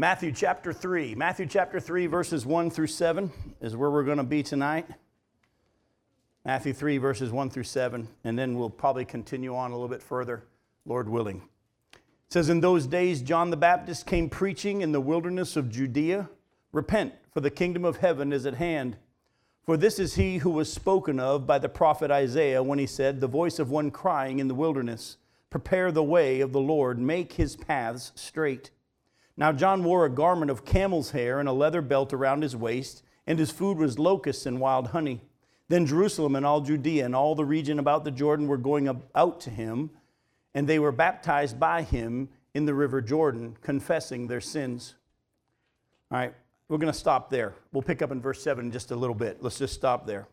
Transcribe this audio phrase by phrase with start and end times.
[0.00, 1.14] Matthew chapter 3.
[1.14, 4.86] Matthew chapter 3, verses 1 through 7 is where we're going to be tonight.
[6.42, 10.02] Matthew 3, verses 1 through 7, and then we'll probably continue on a little bit
[10.02, 10.44] further,
[10.86, 11.42] Lord willing.
[11.92, 16.30] It says, In those days, John the Baptist came preaching in the wilderness of Judea
[16.72, 18.96] Repent, for the kingdom of heaven is at hand.
[19.66, 23.20] For this is he who was spoken of by the prophet Isaiah when he said,
[23.20, 25.18] The voice of one crying in the wilderness,
[25.50, 28.70] Prepare the way of the Lord, make his paths straight.
[29.40, 33.02] Now John wore a garment of camel's hair and a leather belt around his waist,
[33.26, 35.22] and his food was locusts and wild honey.
[35.68, 39.40] Then Jerusalem and all Judea and all the region about the Jordan were going out
[39.40, 39.90] to him,
[40.54, 44.94] and they were baptized by him in the river Jordan, confessing their sins.
[46.12, 46.34] All right,
[46.68, 47.54] we're going to stop there.
[47.72, 49.42] We'll pick up in verse 7 in just a little bit.
[49.42, 50.28] Let's just stop there.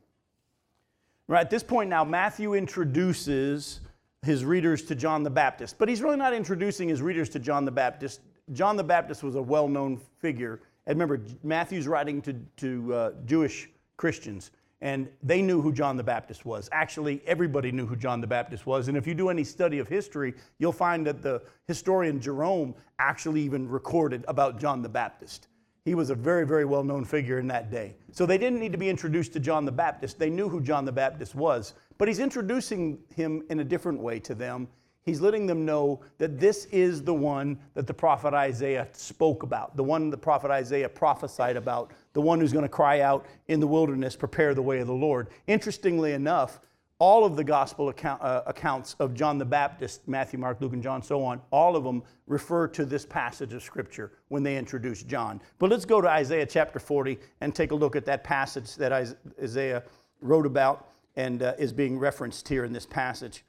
[1.29, 3.79] Right at this point now, Matthew introduces
[4.21, 7.63] his readers to John the Baptist, but he's really not introducing his readers to John
[7.63, 8.19] the Baptist.
[8.53, 10.61] John the Baptist was a well known figure.
[10.85, 16.03] And remember, Matthew's writing to, to uh, Jewish Christians, and they knew who John the
[16.03, 16.69] Baptist was.
[16.71, 18.87] Actually, everybody knew who John the Baptist was.
[18.87, 23.41] And if you do any study of history, you'll find that the historian Jerome actually
[23.41, 25.47] even recorded about John the Baptist.
[25.83, 27.95] He was a very, very well known figure in that day.
[28.11, 30.19] So they didn't need to be introduced to John the Baptist.
[30.19, 31.73] They knew who John the Baptist was.
[31.97, 34.67] But he's introducing him in a different way to them.
[35.07, 39.77] He's letting them know that this is the one that the prophet Isaiah spoke about,
[39.77, 43.61] the one the prophet Isaiah prophesied about, the one who's going to cry out in
[43.61, 45.29] the wilderness, prepare the way of the Lord.
[45.47, 46.59] Interestingly enough,
[46.99, 50.83] all of the gospel account, uh, accounts of John the Baptist, Matthew, Mark, Luke, and
[50.83, 55.03] John, so on, all of them refer to this passage of Scripture when they introduce
[55.03, 55.39] John.
[55.57, 58.91] But let's go to Isaiah chapter 40 and take a look at that passage that
[58.91, 59.83] Isaiah
[60.19, 63.45] wrote about and uh, is being referenced here in this passage.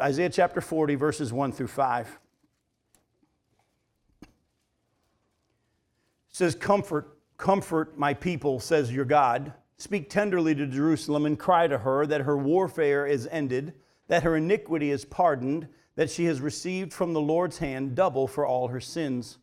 [0.00, 2.18] Isaiah chapter 40, verses 1 through 5.
[4.22, 4.28] It
[6.30, 9.52] says, Comfort, comfort my people, says your God.
[9.76, 13.74] Speak tenderly to Jerusalem and cry to her that her warfare is ended,
[14.08, 18.46] that her iniquity is pardoned, that she has received from the Lord's hand double for
[18.46, 19.38] all her sins.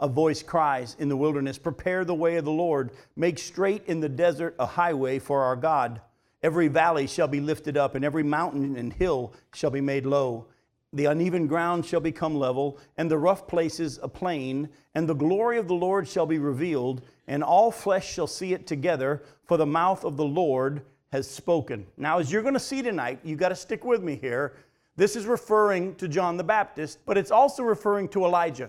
[0.00, 4.00] A voice cries in the wilderness, Prepare the way of the Lord, make straight in
[4.00, 6.00] the desert a highway for our God.
[6.44, 10.44] Every valley shall be lifted up, and every mountain and hill shall be made low.
[10.92, 15.56] The uneven ground shall become level, and the rough places a plain, and the glory
[15.56, 19.64] of the Lord shall be revealed, and all flesh shall see it together, for the
[19.64, 21.86] mouth of the Lord has spoken.
[21.96, 24.52] Now, as you're going to see tonight, you've got to stick with me here.
[24.96, 28.68] This is referring to John the Baptist, but it's also referring to Elijah.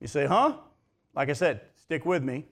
[0.00, 0.54] You say, huh?
[1.14, 2.46] Like I said, stick with me.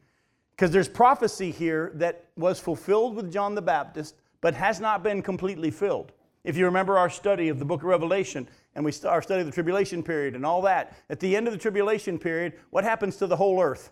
[0.63, 5.21] Because there's prophecy here that was fulfilled with John the Baptist, but has not been
[5.21, 6.13] completely filled.
[6.45, 9.47] If you remember our study of the book of Revelation, and we our study of
[9.47, 13.17] the tribulation period and all that, at the end of the tribulation period, what happens
[13.17, 13.91] to the whole earth?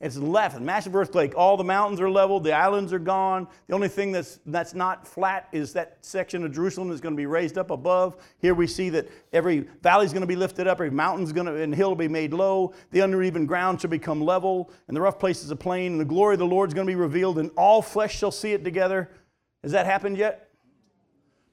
[0.00, 1.34] It's left, a massive earthquake.
[1.36, 3.46] All the mountains are leveled, the islands are gone.
[3.66, 7.20] The only thing that's, that's not flat is that section of Jerusalem that's going to
[7.20, 8.16] be raised up above.
[8.38, 11.46] Here we see that every valley is going to be lifted up, every mountain's going
[11.46, 12.72] to, and hill will be made low.
[12.92, 16.34] The uneven ground shall become level, and the rough places a plain, and the glory
[16.34, 19.10] of the Lord is going to be revealed, and all flesh shall see it together.
[19.62, 20.48] Has that happened yet?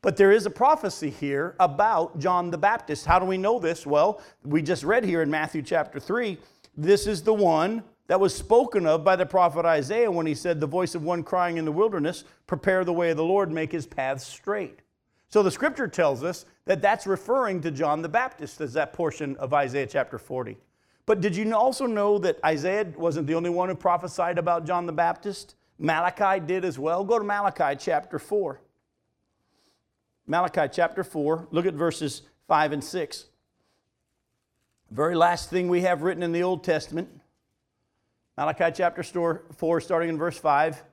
[0.02, 3.06] But there is a prophecy here about John the Baptist.
[3.06, 3.86] How do we know this?
[3.86, 6.38] Well, we just read here in Matthew chapter 3
[6.80, 10.60] this is the one that was spoken of by the prophet Isaiah when he said,
[10.60, 13.72] The voice of one crying in the wilderness, prepare the way of the Lord, make
[13.72, 14.80] his paths straight.
[15.30, 19.36] So the scripture tells us that that's referring to John the Baptist as that portion
[19.38, 20.58] of Isaiah chapter 40.
[21.06, 24.86] But did you also know that Isaiah wasn't the only one who prophesied about John
[24.86, 25.56] the Baptist?
[25.80, 27.04] Malachi did as well.
[27.04, 28.62] Go to Malachi chapter 4.
[30.28, 33.26] Malachi chapter 4, look at verses 5 and 6.
[34.92, 37.10] Very last thing we have written in the Old Testament.
[38.38, 40.84] Malachi chapter 4, starting in verse 5.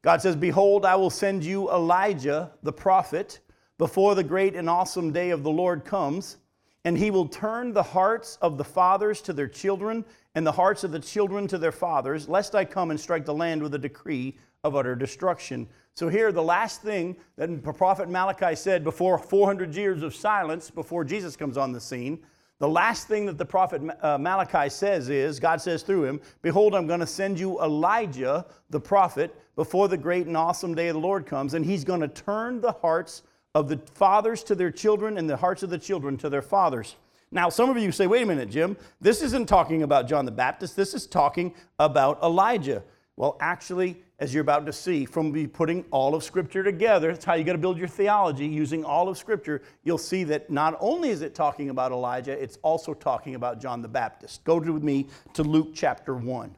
[0.00, 3.40] God says, Behold, I will send you Elijah the prophet
[3.76, 6.38] before the great and awesome day of the Lord comes,
[6.86, 10.84] and he will turn the hearts of the fathers to their children, and the hearts
[10.84, 13.78] of the children to their fathers, lest I come and strike the land with a
[13.78, 15.68] decree of utter destruction.
[15.92, 20.70] So, here, the last thing that the prophet Malachi said before 400 years of silence,
[20.70, 22.20] before Jesus comes on the scene,
[22.58, 26.74] the last thing that the prophet uh, Malachi says is God says through him, Behold,
[26.74, 30.94] I'm going to send you Elijah, the prophet, before the great and awesome day of
[30.94, 33.22] the Lord comes, and he's going to turn the hearts
[33.54, 36.96] of the fathers to their children and the hearts of the children to their fathers.
[37.30, 40.30] Now, some of you say, wait a minute, Jim, this isn't talking about John the
[40.30, 42.82] Baptist, this is talking about Elijah.
[43.16, 47.08] Well, actually, as you're about to see, from putting all of Scripture together.
[47.12, 49.62] That's how you got to build your theology using all of Scripture.
[49.84, 53.82] You'll see that not only is it talking about Elijah, it's also talking about John
[53.82, 54.42] the Baptist.
[54.44, 56.56] Go with me to Luke chapter 1.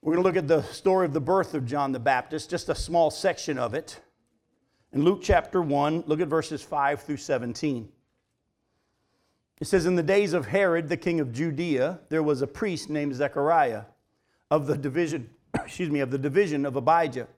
[0.00, 2.68] We're going to look at the story of the birth of John the Baptist, just
[2.70, 4.00] a small section of it.
[4.92, 7.88] In Luke chapter 1, look at verses 5 through 17.
[9.60, 12.88] It says, In the days of Herod, the king of Judea, there was a priest
[12.88, 13.82] named Zechariah
[14.50, 15.30] of the division
[15.64, 17.28] excuse me, of the division of Abijah.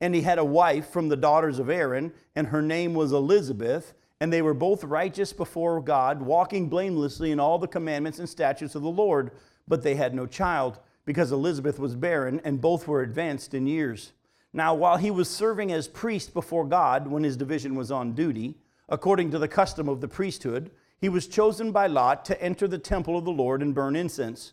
[0.00, 3.94] And he had a wife from the daughters of Aaron, and her name was Elizabeth,
[4.20, 8.74] and they were both righteous before God, walking blamelessly in all the commandments and statutes
[8.74, 9.30] of the Lord.
[9.68, 14.12] But they had no child, because Elizabeth was barren, and both were advanced in years.
[14.52, 18.54] Now, while he was serving as priest before God when his division was on duty,
[18.88, 20.70] according to the custom of the priesthood,
[21.00, 24.52] he was chosen by Lot to enter the temple of the Lord and burn incense.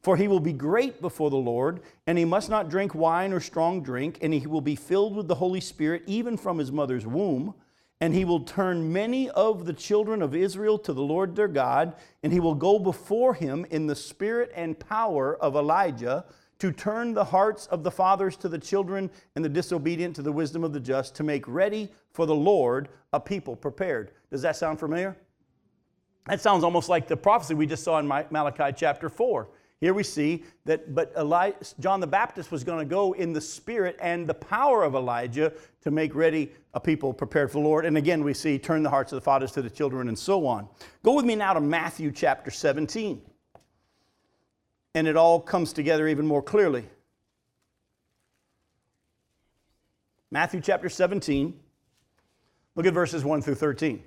[0.00, 3.40] For he will be great before the Lord, and he must not drink wine or
[3.40, 7.06] strong drink, and he will be filled with the Holy Spirit even from his mother's
[7.06, 7.54] womb.
[8.02, 11.94] And he will turn many of the children of Israel to the Lord their God,
[12.22, 16.24] and he will go before him in the spirit and power of Elijah
[16.60, 20.32] to turn the hearts of the fathers to the children and the disobedient to the
[20.32, 24.12] wisdom of the just, to make ready for the Lord a people prepared.
[24.30, 25.14] Does that sound familiar?
[26.26, 29.48] That sounds almost like the prophecy we just saw in Malachi chapter 4
[29.80, 33.40] here we see that, but Eli- John the Baptist was going to go in the
[33.40, 37.86] spirit and the power of Elijah to make ready a people prepared for the Lord.
[37.86, 40.46] And again, we see turn the hearts of the fathers to the children and so
[40.46, 40.68] on.
[41.02, 43.22] Go with me now to Matthew chapter 17.
[44.94, 46.84] And it all comes together even more clearly.
[50.30, 51.58] Matthew chapter 17.
[52.76, 54.02] Look at verses 1 through 13.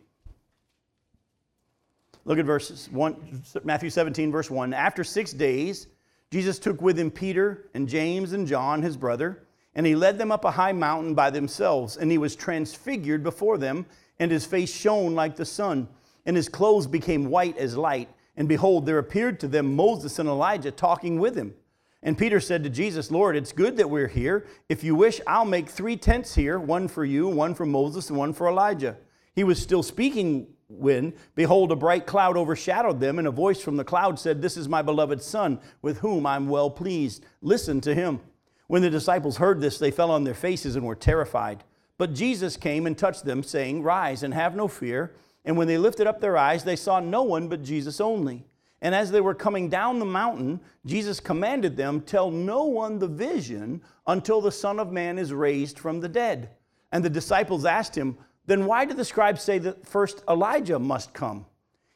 [2.25, 4.73] Look at verses 1, Matthew 17, verse 1.
[4.73, 5.87] After six days,
[6.31, 9.43] Jesus took with him Peter and James and John, his brother,
[9.75, 11.97] and he led them up a high mountain by themselves.
[11.97, 13.85] And he was transfigured before them,
[14.19, 15.87] and his face shone like the sun,
[16.25, 18.09] and his clothes became white as light.
[18.37, 21.53] And behold, there appeared to them Moses and Elijah talking with him.
[22.01, 24.45] And Peter said to Jesus, Lord, it's good that we're here.
[24.69, 28.17] If you wish, I'll make three tents here one for you, one for Moses, and
[28.17, 28.97] one for Elijah.
[29.35, 30.47] He was still speaking
[30.77, 34.57] when, behold, a bright cloud overshadowed them, and a voice from the cloud said, This
[34.57, 37.25] is my beloved Son, with whom I'm well pleased.
[37.41, 38.19] Listen to him.
[38.67, 41.63] When the disciples heard this, they fell on their faces and were terrified.
[41.97, 45.13] But Jesus came and touched them, saying, Rise and have no fear.
[45.45, 48.45] And when they lifted up their eyes, they saw no one but Jesus only.
[48.81, 53.07] And as they were coming down the mountain, Jesus commanded them, Tell no one the
[53.07, 56.49] vision until the Son of Man is raised from the dead.
[56.91, 61.13] And the disciples asked him, then why do the scribes say that first Elijah must
[61.13, 61.45] come?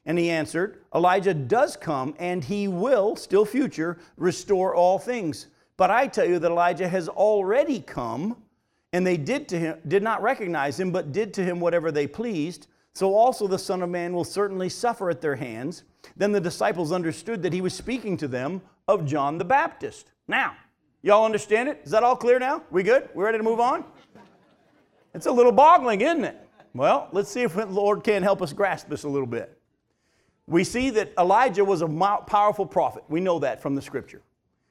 [0.06, 5.48] And he answered, Elijah does come, and he will, still future, restore all things.
[5.76, 8.38] But I tell you that Elijah has already come,
[8.94, 12.08] and they did to him did not recognize him, but did to him whatever they
[12.08, 12.68] pleased.
[12.94, 15.84] So also the Son of Man will certainly suffer at their hands.
[16.16, 20.10] Then the disciples understood that he was speaking to them of John the Baptist.
[20.28, 20.56] Now,
[21.04, 21.82] y'all understand it?
[21.84, 22.64] Is that all clear now?
[22.72, 23.10] We good?
[23.14, 23.84] We ready to move on?
[25.17, 26.38] It's a little boggling, isn't it?
[26.75, 29.59] Well, let's see if the Lord can help us grasp this a little bit.
[30.45, 33.03] We see that Elijah was a powerful prophet.
[33.09, 34.21] We know that from the scripture.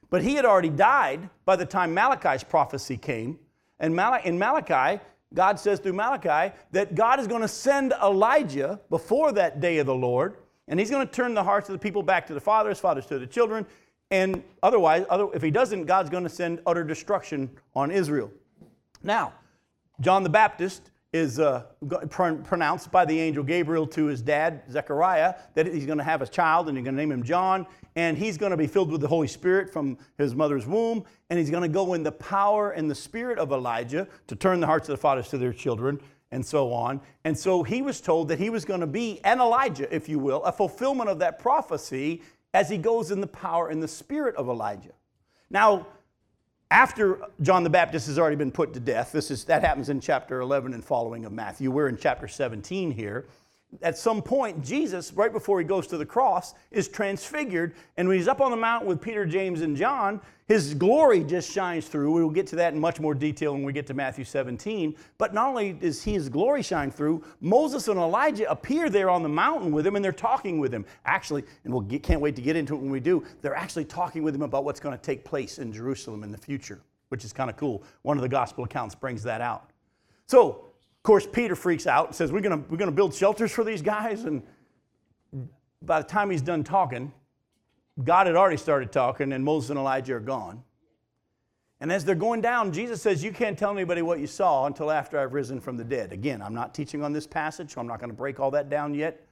[0.09, 3.37] But he had already died by the time Malachi's prophecy came.
[3.81, 9.33] And in Malachi, God says through Malachi that God is going to send Elijah before
[9.33, 10.37] that day of the Lord,
[10.69, 13.05] and he's going to turn the hearts of the people back to the fathers, fathers
[13.07, 13.65] to the children,
[14.11, 18.31] and otherwise, if he doesn't, God's going to send utter destruction on Israel.
[19.03, 19.33] Now,
[19.99, 21.63] John the Baptist is uh,
[22.09, 26.27] pronounced by the angel Gabriel to his dad, Zechariah, that he's going to have a
[26.27, 27.65] child and he's going to name him John.
[27.95, 31.03] And he's going to be filled with the Holy Spirit from his mother's womb.
[31.29, 34.59] And he's going to go in the power and the spirit of Elijah to turn
[34.59, 35.99] the hearts of the fathers to their children
[36.31, 37.01] and so on.
[37.23, 40.19] And so he was told that he was going to be an Elijah, if you
[40.19, 42.21] will, a fulfillment of that prophecy
[42.53, 44.91] as he goes in the power and the spirit of Elijah.
[45.49, 45.87] Now,
[46.69, 50.01] after John the Baptist has already been put to death, this is, that happens in
[50.01, 51.71] chapter 11 and following of Matthew.
[51.71, 53.27] We're in chapter 17 here.
[53.81, 57.73] At some point, Jesus, right before he goes to the cross, is transfigured.
[57.97, 61.51] And when he's up on the mountain with Peter, James, and John, his glory just
[61.51, 62.13] shines through.
[62.13, 64.95] We will get to that in much more detail when we get to Matthew 17.
[65.17, 69.29] But not only does his glory shine through, Moses and Elijah appear there on the
[69.29, 70.85] mountain with him and they're talking with him.
[71.05, 73.85] Actually, and we we'll can't wait to get into it when we do, they're actually
[73.85, 77.25] talking with him about what's going to take place in Jerusalem in the future, which
[77.25, 77.83] is kind of cool.
[78.03, 79.71] One of the gospel accounts brings that out.
[80.27, 80.66] So,
[81.07, 84.25] course, Peter freaks out and says, We're going we're to build shelters for these guys.
[84.25, 84.43] And
[85.81, 87.13] by the time he's done talking,
[88.03, 90.63] God had already started talking, and Moses and Elijah are gone.
[91.79, 94.91] And as they're going down, Jesus says, You can't tell anybody what you saw until
[94.91, 96.11] after I've risen from the dead.
[96.11, 98.69] Again, I'm not teaching on this passage, so I'm not going to break all that
[98.69, 99.25] down yet.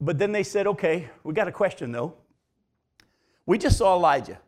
[0.00, 2.14] But then they said, Okay, we got a question though.
[3.44, 4.38] We just saw Elijah.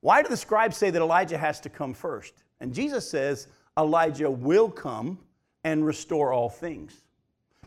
[0.00, 2.34] Why do the scribes say that Elijah has to come first?
[2.60, 3.46] And Jesus says,
[3.78, 5.18] Elijah will come
[5.64, 7.02] and restore all things.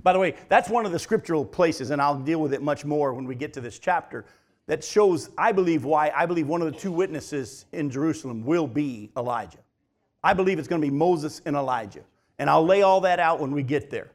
[0.03, 2.85] By the way, that's one of the scriptural places, and I'll deal with it much
[2.85, 4.25] more when we get to this chapter,
[4.67, 8.67] that shows, I believe, why I believe one of the two witnesses in Jerusalem will
[8.67, 9.59] be Elijah.
[10.23, 12.03] I believe it's going to be Moses and Elijah.
[12.39, 14.11] And I'll lay all that out when we get there.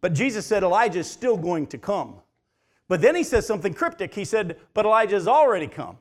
[0.00, 2.16] But Jesus said Elijah is still going to come.
[2.88, 4.12] But then he says something cryptic.
[4.12, 5.96] He said, But Elijah has already come.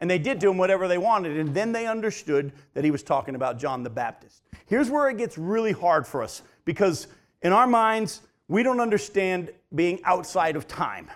[0.00, 1.36] And they did to him whatever they wanted.
[1.38, 4.42] And then they understood that he was talking about John the Baptist.
[4.66, 7.08] Here's where it gets really hard for us because
[7.42, 11.10] in our minds, we don't understand being outside of time.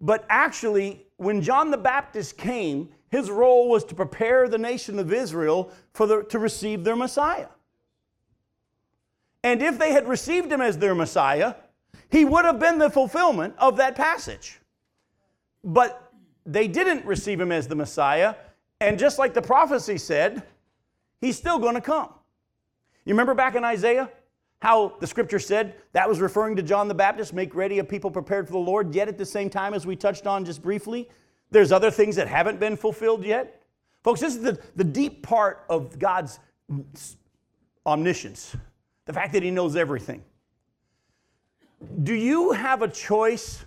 [0.00, 5.12] But actually, when John the Baptist came, his role was to prepare the nation of
[5.12, 7.48] Israel for the, to receive their Messiah.
[9.42, 11.54] And if they had received him as their Messiah,
[12.10, 14.58] he would have been the fulfillment of that passage.
[15.64, 16.07] But
[16.48, 18.34] they didn't receive him as the Messiah.
[18.80, 20.42] And just like the prophecy said,
[21.20, 22.08] he's still going to come.
[23.04, 24.10] You remember back in Isaiah
[24.60, 28.10] how the scripture said that was referring to John the Baptist, make ready a people
[28.10, 31.08] prepared for the Lord, yet at the same time, as we touched on just briefly,
[31.50, 33.62] there's other things that haven't been fulfilled yet.
[34.02, 36.40] Folks, this is the, the deep part of God's
[37.86, 38.56] omniscience
[39.08, 40.22] the fact that He knows everything.
[42.02, 43.64] Do you have a choice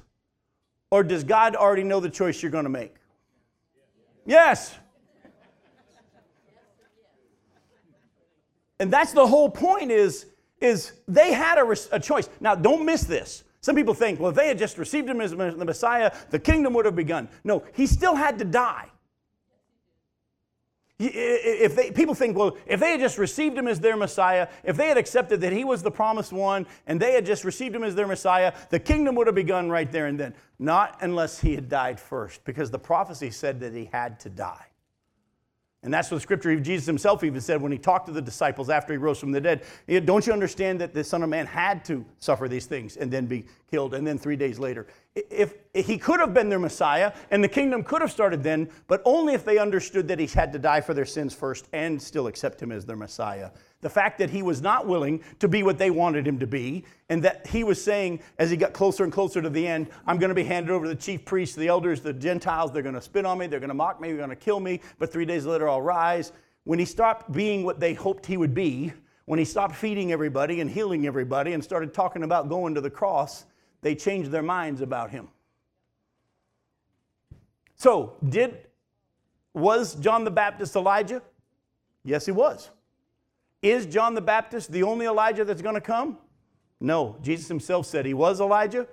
[0.91, 2.95] or does God already know the choice you're going to make?
[4.25, 4.77] Yes.
[8.79, 10.27] And that's the whole point is,
[10.59, 12.29] is they had a, a choice.
[12.39, 13.43] Now, don't miss this.
[13.61, 16.73] Some people think, well, if they had just received him as the Messiah, the kingdom
[16.73, 17.29] would have begun.
[17.43, 18.87] No, he still had to die.
[21.03, 24.77] If they, people think, well, if they had just received him as their Messiah, if
[24.77, 27.83] they had accepted that he was the promised one, and they had just received him
[27.83, 30.33] as their Messiah, the kingdom would have begun right there and then.
[30.59, 34.65] Not unless he had died first, because the prophecy said that he had to die.
[35.83, 38.69] And that's what the scripture, Jesus himself even said when he talked to the disciples
[38.69, 39.63] after he rose from the dead.
[40.05, 43.25] Don't you understand that the Son of Man had to suffer these things and then
[43.25, 44.85] be killed, and then three days later?
[45.15, 48.69] If, if he could have been their Messiah, and the kingdom could have started then,
[48.87, 51.99] but only if they understood that he had to die for their sins first and
[51.99, 53.49] still accept him as their Messiah
[53.81, 56.85] the fact that he was not willing to be what they wanted him to be,
[57.09, 60.17] and that he was saying, as he got closer and closer to the end, I'm
[60.17, 62.71] going to be handed over to the chief priests, the elders, the Gentiles.
[62.71, 64.59] They're going to spit on me, they're going to mock me, they're going to kill
[64.59, 66.31] me, but three days later I'll rise.
[66.63, 68.93] When he stopped being what they hoped he would be,
[69.25, 72.89] when he stopped feeding everybody and healing everybody and started talking about going to the
[72.89, 73.45] cross,
[73.81, 75.27] they changed their minds about him.
[77.75, 78.67] So, did
[79.53, 81.21] was John the Baptist Elijah?
[82.03, 82.69] Yes, he was.
[83.61, 86.17] Is John the Baptist the only Elijah that's going to come?
[86.79, 87.17] No.
[87.21, 88.87] Jesus himself said he was Elijah,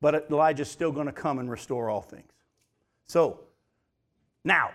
[0.00, 2.30] but Elijah's still going to come and restore all things.
[3.06, 3.40] So,
[4.44, 4.70] now,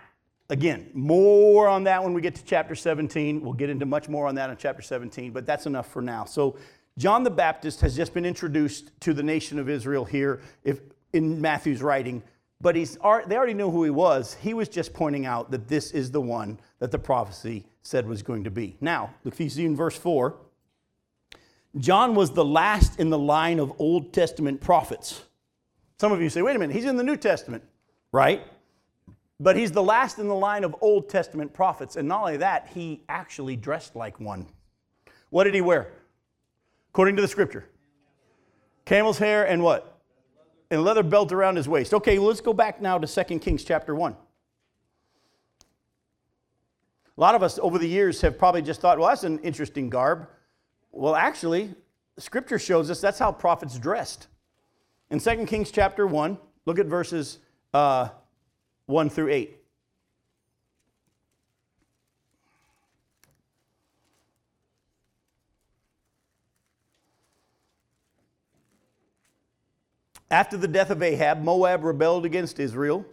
[0.48, 3.40] again, more on that when we get to chapter 17.
[3.40, 6.24] We'll get into much more on that in chapter 17, but that's enough for now.
[6.24, 6.58] So,
[6.98, 10.80] John the Baptist has just been introduced to the nation of Israel here if,
[11.12, 12.22] in Matthew's writing,
[12.60, 13.00] but he's, they
[13.36, 14.34] already knew who he was.
[14.34, 18.22] He was just pointing out that this is the one that the prophecy said was
[18.22, 18.76] going to be.
[18.80, 20.36] Now, look, if you see in verse 4,
[21.78, 25.22] John was the last in the line of Old Testament prophets.
[25.98, 27.64] Some of you say, wait a minute, he's in the New Testament,
[28.12, 28.42] right?
[29.38, 31.96] But he's the last in the line of Old Testament prophets.
[31.96, 34.46] And not only that, he actually dressed like one.
[35.30, 35.92] What did he wear?
[36.90, 37.66] According to the scripture
[38.84, 39.99] camel's hair and what?
[40.70, 41.92] And leather belt around his waist.
[41.92, 44.12] Okay, well, let's go back now to 2 Kings chapter 1.
[44.12, 44.16] A
[47.20, 50.28] lot of us over the years have probably just thought, well, that's an interesting garb.
[50.92, 51.74] Well, actually,
[52.18, 54.28] scripture shows us that's how prophets dressed.
[55.10, 57.38] In 2 Kings chapter 1, look at verses
[57.74, 58.08] uh,
[58.86, 59.59] 1 through 8.
[70.32, 73.04] After the death of Ahab, Moab rebelled against Israel.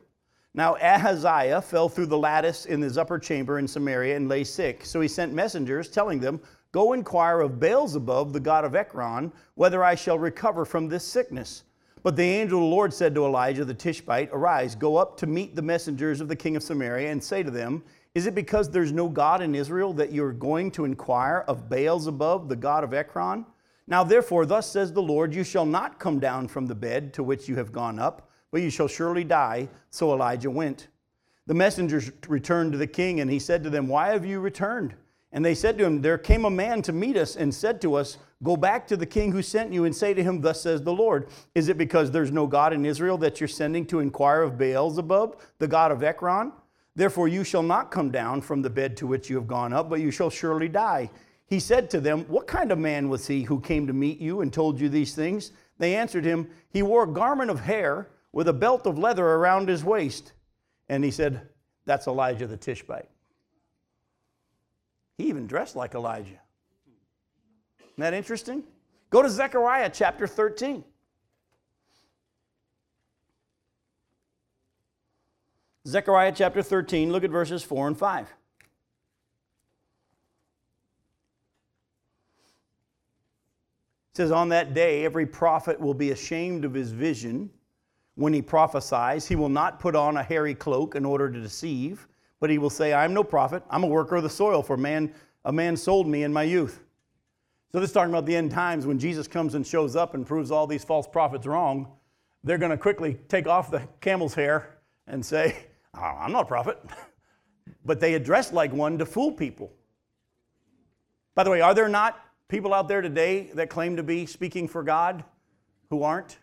[0.53, 4.85] Now Ahaziah fell through the lattice in his upper chamber in Samaria and lay sick.
[4.85, 6.39] So he sent messengers telling them,
[6.71, 11.63] Go inquire of Beelzebub, the god of Ekron, whether I shall recover from this sickness.
[12.03, 15.25] But the angel of the Lord said to Elijah the Tishbite, Arise, go up to
[15.25, 17.83] meet the messengers of the king of Samaria, and say to them,
[18.13, 22.47] Is it because there's no God in Israel that you're going to inquire of Beelzebub,
[22.47, 23.43] the god of Ekron?
[23.87, 27.23] Now therefore, thus says the Lord, You shall not come down from the bed to
[27.23, 29.69] which you have gone up, but you shall surely die.
[29.89, 30.87] So Elijah went.
[31.45, 34.95] The messengers returned to the king, and he said to them, Why have you returned?
[35.31, 37.95] And they said to him, There came a man to meet us and said to
[37.95, 40.83] us, Go back to the king who sent you and say to him, Thus says
[40.83, 44.41] the Lord, Is it because there's no God in Israel that you're sending to inquire
[44.41, 46.51] of Beelzebub, the god of Ekron?
[46.95, 49.89] Therefore you shall not come down from the bed to which you have gone up,
[49.89, 51.09] but you shall surely die.
[51.47, 54.41] He said to them, What kind of man was he who came to meet you
[54.41, 55.53] and told you these things?
[55.77, 59.69] They answered him, He wore a garment of hair with a belt of leather around
[59.69, 60.33] his waist.
[60.89, 61.47] And he said,
[61.85, 63.09] That's Elijah the Tishbite.
[65.17, 66.39] He even dressed like Elijah.
[67.79, 68.63] Isn't that interesting?
[69.09, 70.83] Go to Zechariah chapter 13.
[75.87, 78.27] Zechariah chapter 13, look at verses 4 and 5.
[84.06, 87.49] It says, On that day, every prophet will be ashamed of his vision
[88.15, 89.27] when he prophesies.
[89.27, 92.07] He will not put on a hairy cloak in order to deceive,
[92.39, 93.63] but he will say, I'm no prophet.
[93.69, 95.13] I'm a worker of the soil, for man,
[95.45, 96.81] a man sold me in my youth.
[97.71, 100.25] So, this is talking about the end times when Jesus comes and shows up and
[100.25, 101.87] proves all these false prophets wrong.
[102.43, 105.55] They're going to quickly take off the camel's hair and say,
[105.93, 106.81] oh, I'm not a prophet.
[107.85, 109.71] but they address like one to fool people.
[111.35, 114.67] By the way, are there not people out there today that claim to be speaking
[114.67, 115.23] for God
[115.89, 116.37] who aren't?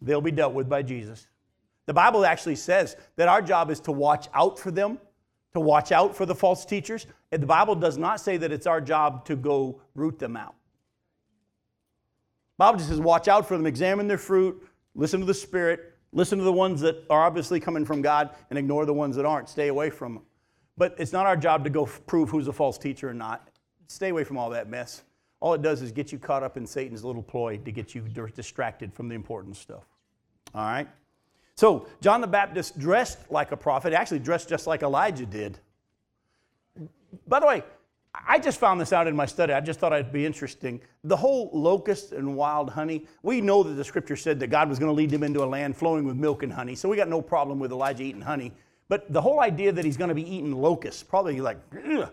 [0.00, 1.26] They'll be dealt with by Jesus.
[1.86, 4.98] The Bible actually says that our job is to watch out for them,
[5.52, 7.06] to watch out for the false teachers.
[7.30, 10.54] And the Bible does not say that it's our job to go root them out.
[12.56, 14.62] The Bible just says watch out for them, examine their fruit,
[14.94, 18.58] listen to the Spirit, listen to the ones that are obviously coming from God, and
[18.58, 19.48] ignore the ones that aren't.
[19.48, 20.22] Stay away from them.
[20.76, 23.48] But it's not our job to go prove who's a false teacher or not.
[23.86, 25.02] Stay away from all that mess.
[25.40, 28.02] All it does is get you caught up in Satan's little ploy to get you
[28.34, 29.84] distracted from the important stuff.
[30.54, 30.88] All right?
[31.56, 35.58] So, John the Baptist dressed like a prophet, actually dressed just like Elijah did.
[37.28, 37.62] By the way,
[38.26, 39.52] I just found this out in my study.
[39.52, 40.80] I just thought it'd be interesting.
[41.02, 44.78] The whole locust and wild honey, we know that the scripture said that God was
[44.78, 46.74] going to lead them into a land flowing with milk and honey.
[46.74, 48.52] So we got no problem with Elijah eating honey.
[48.88, 52.08] But the whole idea that he's going to be eating locusts, probably like, Ugh.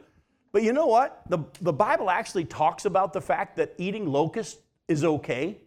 [0.51, 1.21] But you know what?
[1.29, 5.57] The, the Bible actually talks about the fact that eating locusts is okay.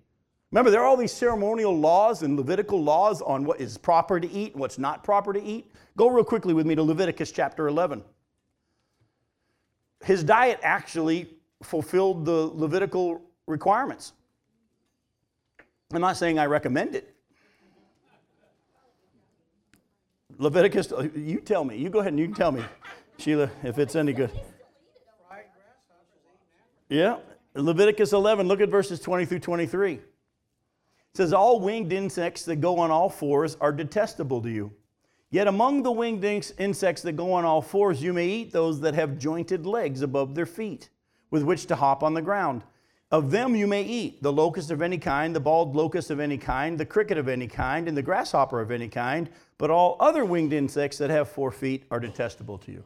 [0.50, 4.30] Remember, there are all these ceremonial laws and Levitical laws on what is proper to
[4.30, 5.72] eat and what's not proper to eat.
[5.96, 8.02] Go real quickly with me to Leviticus chapter 11.
[10.04, 11.28] His diet actually
[11.62, 14.12] fulfilled the Levitical requirements.
[15.92, 17.14] I'm not saying I recommend it.
[20.38, 21.76] Leviticus, uh, you tell me.
[21.78, 22.64] You go ahead and you tell me,
[23.18, 24.30] Sheila, if it's any good.
[26.88, 27.18] Yeah,
[27.54, 29.94] Leviticus 11, look at verses 20 through 23.
[29.94, 30.02] It
[31.14, 34.72] says, All winged insects that go on all fours are detestable to you.
[35.30, 36.24] Yet among the winged
[36.58, 40.34] insects that go on all fours, you may eat those that have jointed legs above
[40.34, 40.90] their feet,
[41.30, 42.62] with which to hop on the ground.
[43.10, 46.38] Of them you may eat the locust of any kind, the bald locust of any
[46.38, 50.24] kind, the cricket of any kind, and the grasshopper of any kind, but all other
[50.24, 52.84] winged insects that have four feet are detestable to you.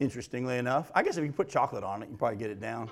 [0.00, 2.90] Interestingly enough, I guess if you put chocolate on it, you probably get it down.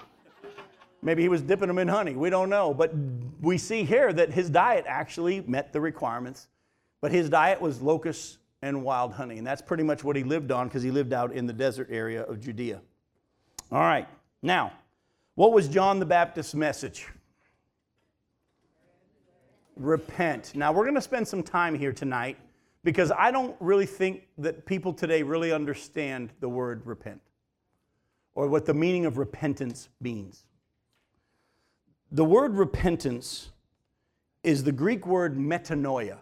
[1.01, 2.15] Maybe he was dipping them in honey.
[2.15, 2.75] We don't know.
[2.75, 2.93] But
[3.41, 6.49] we see here that his diet actually met the requirements.
[7.01, 9.39] But his diet was locusts and wild honey.
[9.39, 11.89] And that's pretty much what he lived on because he lived out in the desert
[11.91, 12.83] area of Judea.
[13.71, 14.09] All right.
[14.43, 14.73] Now,
[15.35, 17.07] what was John the Baptist's message?
[19.77, 20.57] Repent.
[20.57, 22.37] Now, we're going to spend some time here tonight
[22.85, 27.21] because I don't really think that people today really understand the word repent
[28.35, 30.45] or what the meaning of repentance means.
[32.13, 33.51] The word repentance
[34.43, 36.19] is the Greek word metanoia.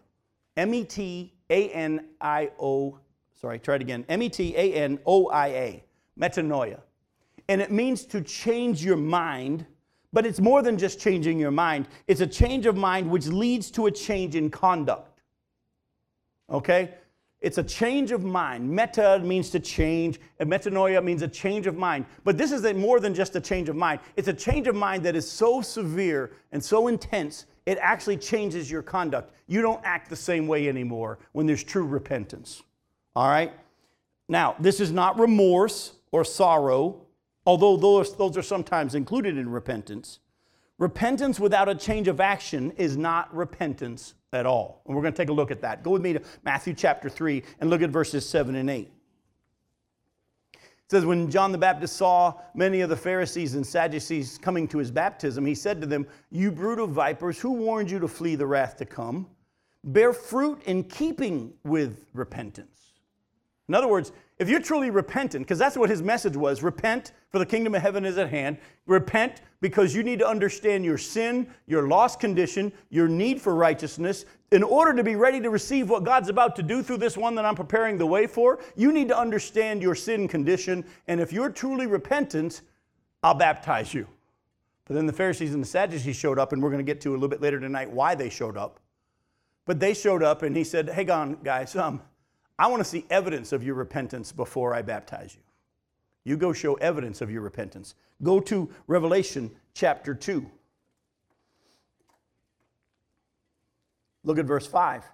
[0.57, 2.99] M E T A N I O,
[3.39, 4.05] sorry, try it again.
[4.09, 5.85] M E T A N O I A,
[6.19, 6.81] metanoia.
[7.49, 9.67] And it means to change your mind,
[10.13, 11.87] but it's more than just changing your mind.
[12.09, 15.16] It's a change of mind which leads to a change in conduct.
[16.51, 16.95] Okay?
[17.41, 18.69] It's a change of mind.
[18.69, 22.07] Meta means to change, and metanoia means a change of mind.
[22.25, 24.01] But this is a, more than just a change of mind.
[24.17, 28.71] It's a change of mind that is so severe and so intense, it actually changes
[28.71, 29.33] your conduct.
[29.47, 32.63] You don't act the same way anymore when there's true repentance.
[33.15, 33.53] All right?
[34.29, 37.03] Now, this is not remorse or sorrow,
[37.45, 40.21] although those, those are sometimes included in repentance.
[40.79, 44.83] Repentance without a change of action is not repentance at all.
[44.87, 45.83] And we're going to take a look at that.
[45.83, 48.91] Go with me to Matthew chapter 3 and look at verses 7 and 8.
[50.53, 54.79] It says, When John the Baptist saw many of the Pharisees and Sadducees coming to
[54.79, 58.37] his baptism, he said to them, You brood of vipers, who warned you to flee
[58.37, 59.29] the wrath to come?
[59.83, 62.93] Bear fruit in keeping with repentance.
[63.69, 67.39] In other words, if you're truly repentant, because that's what his message was repent, for
[67.39, 68.59] the kingdom of heaven is at hand.
[68.87, 74.27] Repent because you need to understand your sin, your lost condition, your need for righteousness.
[74.53, 77.35] In order to be ready to receive what God's about to do through this one
[77.37, 80.85] that I'm preparing the way for, you need to understand your sin condition.
[81.09, 82.61] And if you're truly repentant,
[83.23, 84.07] I'll baptize you.
[84.85, 87.11] But then the Pharisees and the Sadducees showed up, and we're going to get to
[87.11, 88.81] a little bit later tonight why they showed up.
[89.65, 92.03] But they showed up, and he said, Hey, on, guys, um,
[92.59, 95.43] I want to see evidence of your repentance before I baptize you.
[96.25, 97.95] You go show evidence of your repentance.
[98.23, 100.45] Go to Revelation chapter 2.
[104.25, 105.05] Look at verse 5.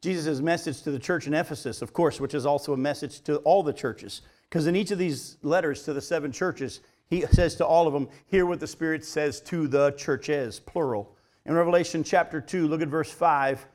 [0.00, 3.36] Jesus' message to the church in Ephesus, of course, which is also a message to
[3.38, 4.22] all the churches.
[4.48, 7.92] Because in each of these letters to the seven churches, he says to all of
[7.92, 11.16] them, Hear what the Spirit says to the churches, plural.
[11.46, 13.66] In Revelation chapter 2, look at verse 5.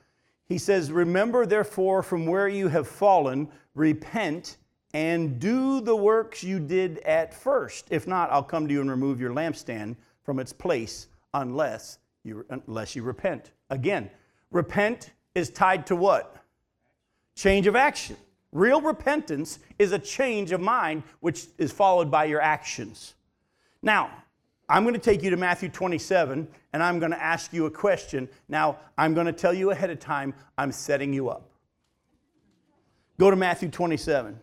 [0.48, 4.58] He says, Remember therefore from where you have fallen, repent
[4.94, 7.88] and do the works you did at first.
[7.90, 12.46] If not, I'll come to you and remove your lampstand from its place unless you,
[12.50, 13.52] unless you repent.
[13.70, 14.10] Again,
[14.52, 16.38] repent is tied to what?
[17.36, 18.16] Change of action.
[18.52, 23.16] Real repentance is a change of mind, which is followed by your actions.
[23.82, 24.12] Now,
[24.74, 27.70] I'm going to take you to Matthew 27 and I'm going to ask you a
[27.70, 28.28] question.
[28.50, 31.48] Now, I'm going to tell you ahead of time, I'm setting you up.
[33.20, 34.40] Go to Matthew 27.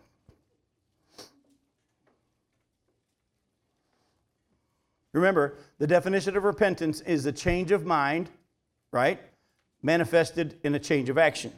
[5.11, 8.29] Remember, the definition of repentance is a change of mind,
[8.93, 9.19] right?
[9.83, 11.51] Manifested in a change of action.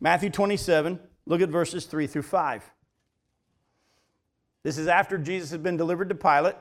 [0.00, 2.68] Matthew 27, look at verses 3 through 5.
[4.64, 6.56] This is after Jesus had been delivered to Pilate.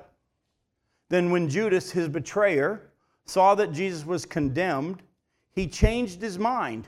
[1.11, 2.89] Then, when Judas, his betrayer,
[3.25, 5.03] saw that Jesus was condemned,
[5.51, 6.87] he changed his mind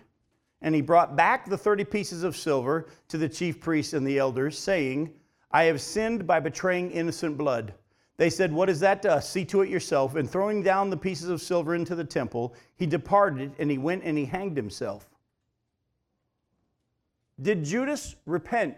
[0.62, 4.18] and he brought back the 30 pieces of silver to the chief priests and the
[4.18, 5.14] elders, saying,
[5.52, 7.74] I have sinned by betraying innocent blood.
[8.16, 9.30] They said, What is that to us?
[9.30, 10.16] See to it yourself.
[10.16, 14.06] And throwing down the pieces of silver into the temple, he departed and he went
[14.06, 15.06] and he hanged himself.
[17.42, 18.78] Did Judas repent?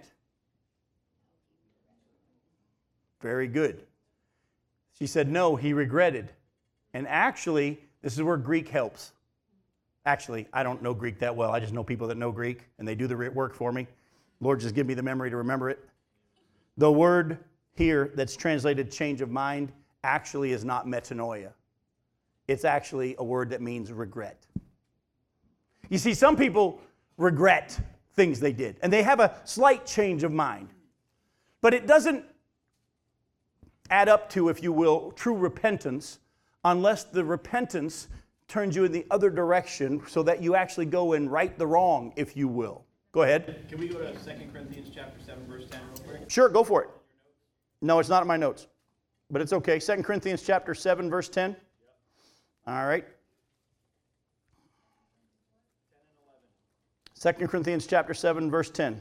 [3.21, 3.85] Very good.
[4.97, 6.31] She said, No, he regretted.
[6.93, 9.11] And actually, this is where Greek helps.
[10.05, 11.51] Actually, I don't know Greek that well.
[11.51, 13.87] I just know people that know Greek, and they do the work for me.
[14.39, 15.79] Lord, just give me the memory to remember it.
[16.77, 17.39] The word
[17.73, 19.71] here that's translated change of mind
[20.03, 21.51] actually is not metanoia.
[22.47, 24.45] It's actually a word that means regret.
[25.89, 26.79] You see, some people
[27.17, 27.79] regret
[28.13, 30.69] things they did, and they have a slight change of mind.
[31.61, 32.23] But it doesn't
[33.89, 36.19] add up to, if you will, true repentance
[36.63, 38.07] unless the repentance
[38.47, 42.11] turns you in the other direction so that you actually go and right the wrong,
[42.15, 42.83] if you will.
[43.11, 43.65] Go ahead.
[43.69, 44.17] Can we go to 2
[44.51, 46.29] Corinthians chapter 7, verse 10 real quick?
[46.29, 46.89] Sure, go for it.
[47.81, 48.67] No, it's not in my notes,
[49.31, 49.79] but it's okay.
[49.79, 51.51] 2 Corinthians chapter 7, verse 10.
[51.51, 51.59] Yep.
[52.67, 53.05] All right.
[57.19, 58.99] 2 Corinthians chapter 7, verse 10.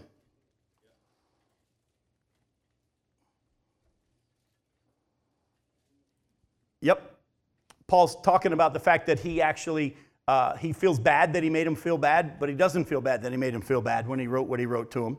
[6.84, 7.16] Yep.
[7.86, 9.96] Paul's talking about the fact that he actually
[10.28, 13.22] uh, he feels bad that he made him feel bad, but he doesn't feel bad
[13.22, 15.18] that he made him feel bad when he wrote what he wrote to him.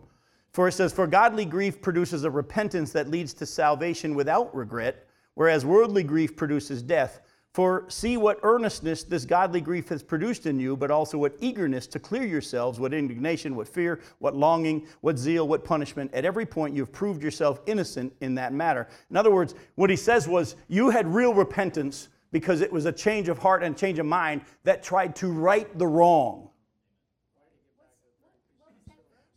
[0.51, 5.07] For it says, For godly grief produces a repentance that leads to salvation without regret,
[5.33, 7.21] whereas worldly grief produces death.
[7.55, 11.87] For see what earnestness this godly grief has produced in you, but also what eagerness
[11.87, 16.13] to clear yourselves, what indignation, what fear, what longing, what zeal, what punishment.
[16.13, 18.89] At every point, you've proved yourself innocent in that matter.
[19.09, 22.91] In other words, what he says was, you had real repentance because it was a
[22.91, 26.49] change of heart and change of mind that tried to right the wrong.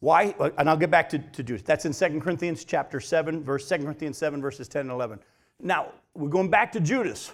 [0.01, 0.35] Why?
[0.59, 1.63] And I'll get back to, to Judas.
[1.63, 5.21] That's in 2 Corinthians chapter 7, verse 2 Corinthians 7, verses 10 and 11.
[5.61, 7.31] Now, we're going back to Judas.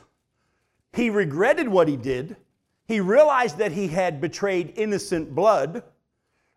[0.95, 2.37] He regretted what he did.
[2.87, 5.83] He realized that he had betrayed innocent blood,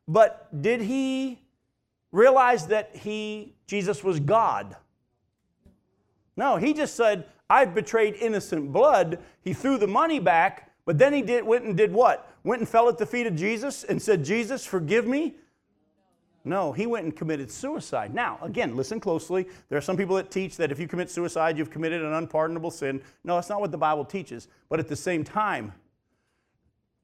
[0.08, 1.41] but did he
[2.12, 4.76] realize that he Jesus was God?
[6.36, 9.19] No, he just said, I've betrayed innocent blood.
[9.41, 12.32] He threw the money back, but then he did, went and did what?
[12.43, 15.36] Went and fell at the feet of Jesus and said, Jesus, forgive me.
[16.47, 18.13] No, he went and committed suicide.
[18.13, 19.47] Now, again, listen closely.
[19.69, 22.71] There are some people that teach that if you commit suicide, you've committed an unpardonable
[22.71, 23.01] sin.
[23.23, 24.47] No, that's not what the Bible teaches.
[24.69, 25.73] But at the same time,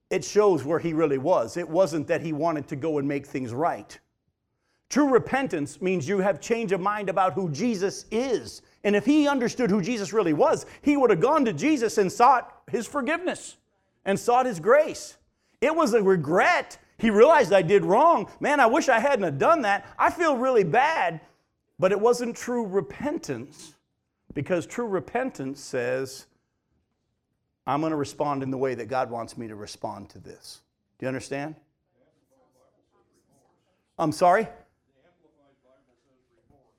[0.10, 1.58] it shows where he really was.
[1.58, 4.00] It wasn't that he wanted to go and make things right.
[4.90, 8.62] True repentance means you have change of mind about who Jesus is.
[8.84, 12.12] And if he understood who Jesus really was, he would have gone to Jesus and
[12.12, 13.58] sought his forgiveness
[14.06, 15.18] and sought his grace.
[15.62, 18.30] It was a regret he realized I did wrong.
[18.40, 19.94] Man, I wish I hadn't have done that.
[20.00, 21.20] I feel really bad.
[21.78, 23.74] But it wasn't true repentance
[24.34, 26.28] because true repentance says,
[27.68, 30.62] I'm going to respond in the way that God wants me to respond to this.
[30.98, 31.56] Do you understand?
[34.00, 34.48] I'm sorry?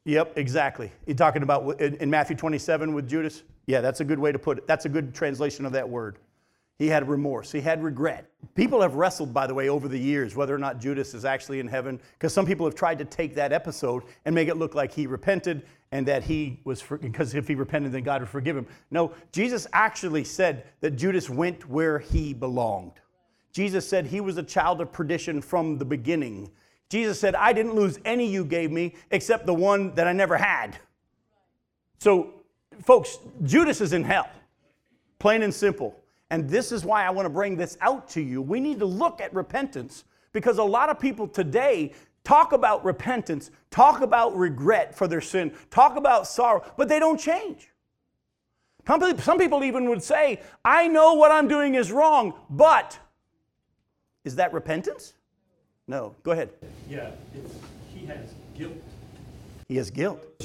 [0.06, 0.90] Yep, exactly.
[1.06, 3.42] You're talking about in Matthew 27 with Judas?
[3.66, 4.66] Yeah, that's a good way to put it.
[4.66, 6.16] That's a good translation of that word.
[6.76, 7.52] He had remorse.
[7.52, 8.30] He had regret.
[8.56, 11.60] People have wrestled, by the way, over the years whether or not Judas is actually
[11.60, 14.74] in heaven, because some people have tried to take that episode and make it look
[14.74, 18.56] like he repented and that he was, because if he repented, then God would forgive
[18.56, 18.66] him.
[18.90, 22.94] No, Jesus actually said that Judas went where he belonged.
[23.52, 26.50] Jesus said he was a child of perdition from the beginning.
[26.88, 30.36] Jesus said, I didn't lose any you gave me except the one that I never
[30.36, 30.76] had.
[31.98, 32.34] So,
[32.82, 34.28] folks, Judas is in hell,
[35.20, 35.96] plain and simple.
[36.34, 38.42] And this is why I want to bring this out to you.
[38.42, 41.92] We need to look at repentance because a lot of people today
[42.24, 47.20] talk about repentance, talk about regret for their sin, talk about sorrow, but they don't
[47.20, 47.68] change.
[49.20, 52.98] Some people even would say, I know what I'm doing is wrong, but
[54.24, 55.12] is that repentance?
[55.86, 56.16] No.
[56.24, 56.50] Go ahead.
[56.90, 57.12] Yeah,
[57.94, 58.82] he has guilt.
[59.68, 60.40] He has guilt.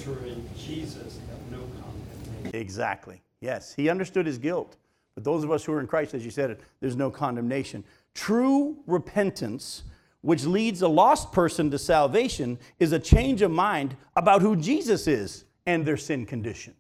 [0.56, 2.62] Jesus have no condemnation.
[2.62, 3.24] Exactly.
[3.42, 4.76] Yes, he understood his guilt.
[5.20, 7.84] But those of us who are in Christ, as you said, it, there's no condemnation.
[8.16, 9.84] True repentance,
[10.22, 15.08] which leads a lost person to salvation, is a change of mind about who Jesus
[15.08, 16.74] is and their sin condition.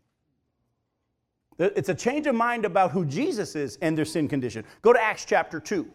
[1.57, 4.63] It's a change of mind about who Jesus is and their sin condition.
[4.83, 5.85] Go to Acts chapter 2.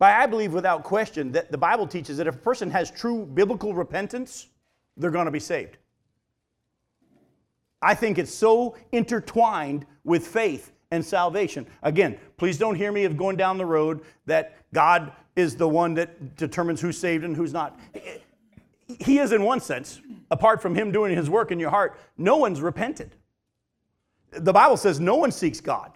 [0.00, 3.24] But I believe without question that the Bible teaches that if a person has true
[3.26, 4.48] biblical repentance,
[4.96, 5.76] they're going to be saved.
[7.80, 11.66] I think it's so intertwined with faith and salvation.
[11.82, 15.94] Again, please don't hear me of going down the road that God is the one
[15.94, 17.78] that determines who's saved and who's not.
[19.00, 22.36] He is, in one sense, apart from Him doing His work in your heart, no
[22.36, 23.14] one's repented.
[24.32, 25.92] The Bible says no one seeks God.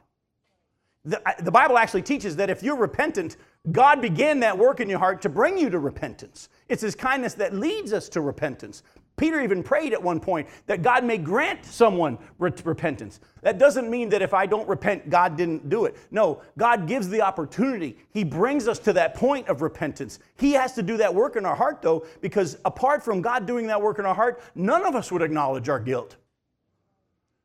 [1.05, 3.37] The, the Bible actually teaches that if you're repentant,
[3.73, 6.49] God began that work in your heart to bring you to repentance.
[6.69, 8.83] It's His kindness that leads us to repentance.
[9.17, 13.21] Peter even prayed at one point that God may grant someone repentance.
[13.43, 15.97] That doesn't mean that if I don't repent, God didn't do it.
[16.11, 17.99] No, God gives the opportunity.
[18.11, 20.19] He brings us to that point of repentance.
[20.37, 23.67] He has to do that work in our heart, though, because apart from God doing
[23.67, 26.17] that work in our heart, none of us would acknowledge our guilt.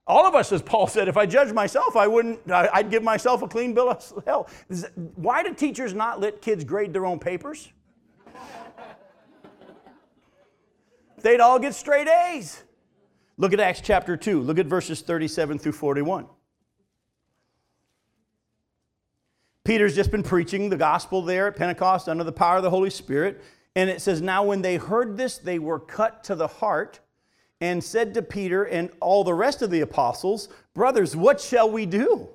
[0.07, 3.41] All of us, as Paul said, if I judge myself, I wouldn't, I'd give myself
[3.41, 4.65] a clean bill of health.
[5.15, 7.69] Why do teachers not let kids grade their own papers?
[11.21, 12.63] They'd all get straight A's.
[13.37, 14.41] Look at Acts chapter 2.
[14.41, 16.27] Look at verses 37 through 41.
[19.63, 22.89] Peter's just been preaching the gospel there at Pentecost under the power of the Holy
[22.89, 23.43] Spirit.
[23.75, 26.99] And it says, Now when they heard this, they were cut to the heart
[27.59, 31.85] and said to Peter and all the rest of the apostles, Brothers, what shall we
[31.85, 32.29] do?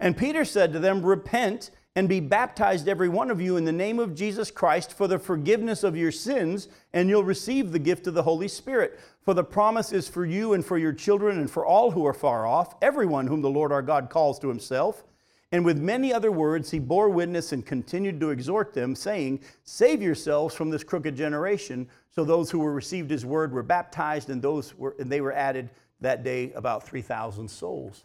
[0.00, 3.72] And Peter said to them, Repent and be baptized, every one of you, in the
[3.72, 8.06] name of Jesus Christ for the forgiveness of your sins, and you'll receive the gift
[8.06, 9.00] of the Holy Spirit.
[9.22, 12.14] For the promise is for you and for your children and for all who are
[12.14, 15.02] far off, everyone whom the Lord our God calls to himself.
[15.50, 20.00] And with many other words, he bore witness and continued to exhort them, saying, Save
[20.00, 21.88] yourselves from this crooked generation.
[22.10, 25.32] So those who were received his word were baptized, and those were, and they were
[25.32, 25.68] added
[26.00, 28.04] that day about 3,000 souls.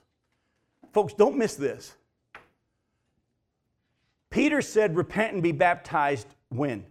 [0.94, 1.94] Folks, don't miss this.
[4.34, 6.84] Peter said, Repent and be baptized when?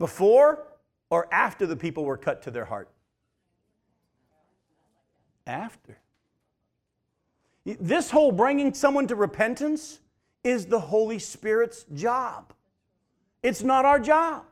[0.00, 0.66] Before
[1.10, 2.88] or after the people were cut to their heart?
[5.46, 5.96] After.
[7.64, 10.00] This whole bringing someone to repentance
[10.42, 12.52] is the Holy Spirit's job.
[13.44, 14.42] It's not our job.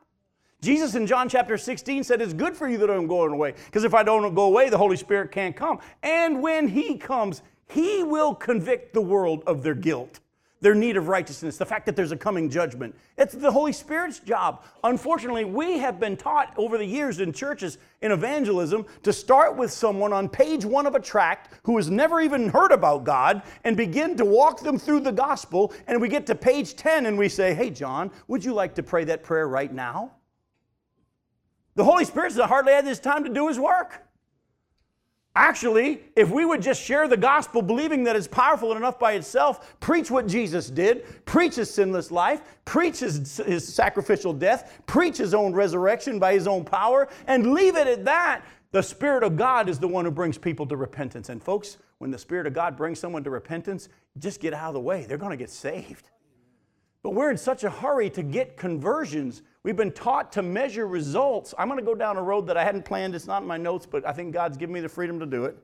[0.61, 3.83] Jesus in John chapter 16 said, It's good for you that I'm going away, because
[3.83, 5.79] if I don't go away, the Holy Spirit can't come.
[6.01, 10.21] And when He comes, He will convict the world of their guilt.
[10.63, 12.95] Their need of righteousness, the fact that there's a coming judgment.
[13.17, 14.63] It's the Holy Spirit's job.
[14.85, 19.71] Unfortunately, we have been taught over the years in churches in evangelism to start with
[19.71, 23.75] someone on page one of a tract who has never even heard about God and
[23.75, 25.73] begin to walk them through the gospel.
[25.85, 28.83] And we get to page 10 and we say, Hey, John, would you like to
[28.83, 30.13] pray that prayer right now?
[31.75, 34.01] The Holy Spirit's hardly had this time to do his work.
[35.35, 39.79] Actually, if we would just share the gospel, believing that it's powerful enough by itself,
[39.79, 45.33] preach what Jesus did, preach his sinless life, preach his, his sacrificial death, preach his
[45.33, 48.43] own resurrection by his own power, and leave it at that,
[48.73, 51.29] the Spirit of God is the one who brings people to repentance.
[51.29, 54.73] And folks, when the Spirit of God brings someone to repentance, just get out of
[54.75, 55.05] the way.
[55.05, 56.09] They're going to get saved.
[57.01, 61.53] But we're in such a hurry to get conversions We've been taught to measure results.
[61.57, 63.15] I'm going to go down a road that I hadn't planned.
[63.15, 65.45] It's not in my notes, but I think God's given me the freedom to do
[65.45, 65.57] it.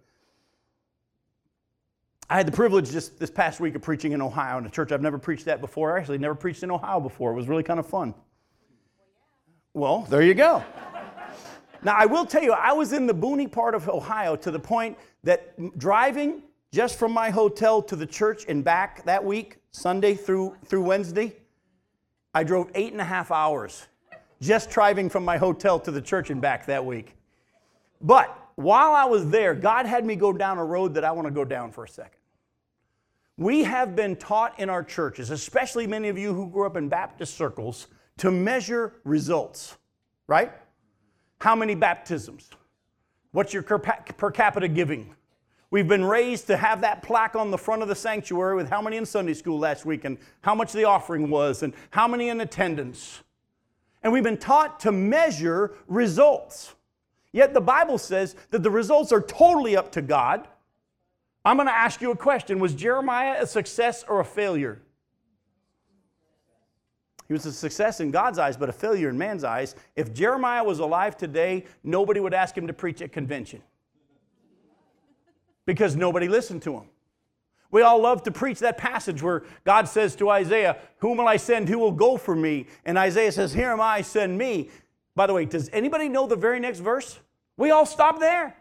[2.29, 4.91] I had the privilege just this past week of preaching in Ohio in a church
[4.91, 5.97] I've never preached that before.
[5.97, 7.31] I actually never preached in Ohio before.
[7.31, 8.13] It was really kind of fun.
[9.73, 10.63] Well, there you go.
[11.83, 14.59] now, I will tell you, I was in the boony part of Ohio to the
[14.59, 20.13] point that driving just from my hotel to the church and back that week, Sunday
[20.13, 21.35] through, through Wednesday,
[22.33, 23.87] I drove eight and a half hours
[24.41, 27.15] just driving from my hotel to the church and back that week.
[28.01, 31.27] But while I was there, God had me go down a road that I want
[31.27, 32.19] to go down for a second.
[33.37, 36.89] We have been taught in our churches, especially many of you who grew up in
[36.89, 39.77] Baptist circles, to measure results,
[40.27, 40.51] right?
[41.39, 42.49] How many baptisms?
[43.31, 45.15] What's your per capita giving?
[45.71, 48.81] We've been raised to have that plaque on the front of the sanctuary with how
[48.81, 52.29] many in Sunday school last week and how much the offering was and how many
[52.29, 53.21] in attendance.
[54.01, 56.73] And we've been taught to measure results.
[57.31, 60.47] Yet the Bible says that the results are totally up to God.
[61.45, 64.81] I'm going to ask you a question Was Jeremiah a success or a failure?
[67.27, 69.75] He was a success in God's eyes, but a failure in man's eyes.
[69.95, 73.61] If Jeremiah was alive today, nobody would ask him to preach at convention
[75.67, 76.85] because nobody listened to him.
[77.71, 81.37] We all love to preach that passage where God says to Isaiah, Whom will I
[81.37, 81.69] send?
[81.69, 82.65] Who will go for me?
[82.83, 84.69] And Isaiah says, Here am I, send me.
[85.15, 87.19] By the way, does anybody know the very next verse?
[87.57, 88.55] We all stop there.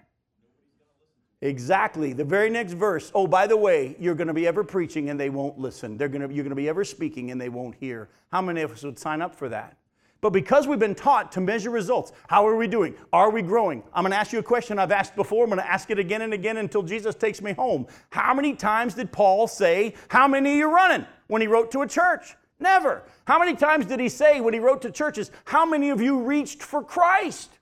[1.40, 2.12] Exactly.
[2.12, 3.12] The very next verse.
[3.14, 5.96] Oh, by the way, you're going to be ever preaching and they won't listen.
[5.96, 8.08] They're going to, you're going to be ever speaking and they won't hear.
[8.32, 9.77] How many of us would sign up for that?
[10.20, 12.94] But because we've been taught to measure results, how are we doing?
[13.12, 13.84] Are we growing?
[13.94, 15.44] I'm going to ask you a question I've asked before.
[15.44, 17.86] I'm going to ask it again and again until Jesus takes me home.
[18.10, 21.82] How many times did Paul say, How many are you running when he wrote to
[21.82, 22.34] a church?
[22.58, 23.04] Never.
[23.26, 26.20] How many times did he say when he wrote to churches, How many of you
[26.20, 27.52] reached for Christ?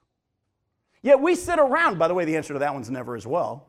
[1.02, 3.65] Yet we sit around, by the way, the answer to that one's never as well.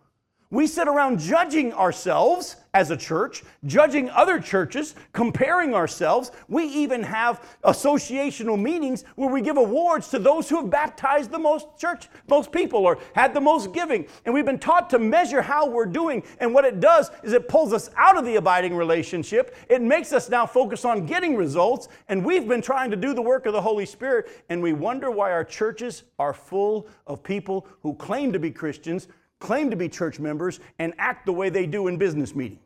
[0.49, 6.31] We sit around judging ourselves as a church, judging other churches, comparing ourselves.
[6.47, 11.39] We even have associational meetings where we give awards to those who have baptized the
[11.39, 14.07] most church, most people, or had the most giving.
[14.23, 16.23] And we've been taught to measure how we're doing.
[16.39, 19.53] And what it does is it pulls us out of the abiding relationship.
[19.67, 21.89] It makes us now focus on getting results.
[22.07, 24.29] And we've been trying to do the work of the Holy Spirit.
[24.47, 29.09] And we wonder why our churches are full of people who claim to be Christians
[29.39, 32.59] claim to be church members, and act the way they do in business meeting.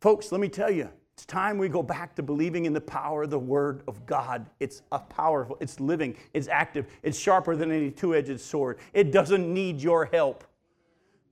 [0.00, 3.24] Folks, let me tell you, it's time we go back to believing in the power
[3.24, 4.46] of the Word of God.
[4.60, 8.78] It's a powerful, it's living, it's active, it's sharper than any two edged sword.
[8.92, 10.44] It doesn't need your help.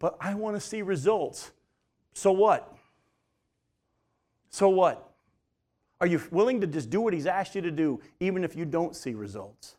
[0.00, 1.52] But I want to see results.
[2.14, 2.76] So what?
[4.50, 5.05] So what?
[6.00, 8.64] Are you willing to just do what He's asked you to do, even if you
[8.64, 9.76] don't see results?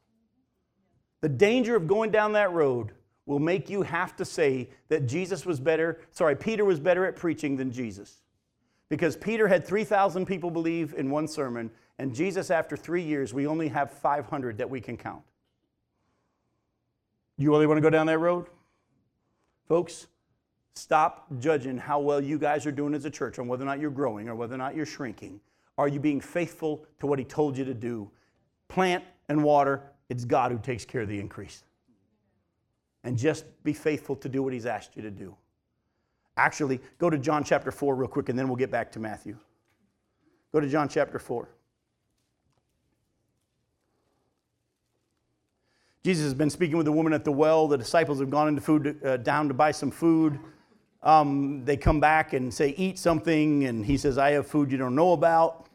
[1.21, 2.91] The danger of going down that road
[3.25, 7.15] will make you have to say that Jesus was better, sorry, Peter was better at
[7.15, 8.21] preaching than Jesus.
[8.89, 13.45] Because Peter had 3,000 people believe in one sermon, and Jesus, after three years, we
[13.45, 15.23] only have 500 that we can count.
[17.37, 18.45] You really want to go down that road?
[19.67, 20.07] Folks,
[20.75, 23.79] stop judging how well you guys are doing as a church on whether or not
[23.79, 25.41] you're growing or whether or not you're shrinking
[25.77, 28.09] are you being faithful to what He told you to do?
[28.67, 31.63] Plant and water, it's God who takes care of the increase.
[33.03, 35.35] And just be faithful to do what He's asked you to do.
[36.35, 39.37] Actually, go to John chapter 4 real quick, and then we'll get back to Matthew.
[40.51, 41.49] Go to John chapter 4.
[46.03, 47.67] Jesus has been speaking with the woman at the well.
[47.67, 50.39] The disciples have gone into food uh, down to buy some food
[51.03, 53.65] um, they come back and say, Eat something.
[53.65, 55.66] And he says, I have food you don't know about.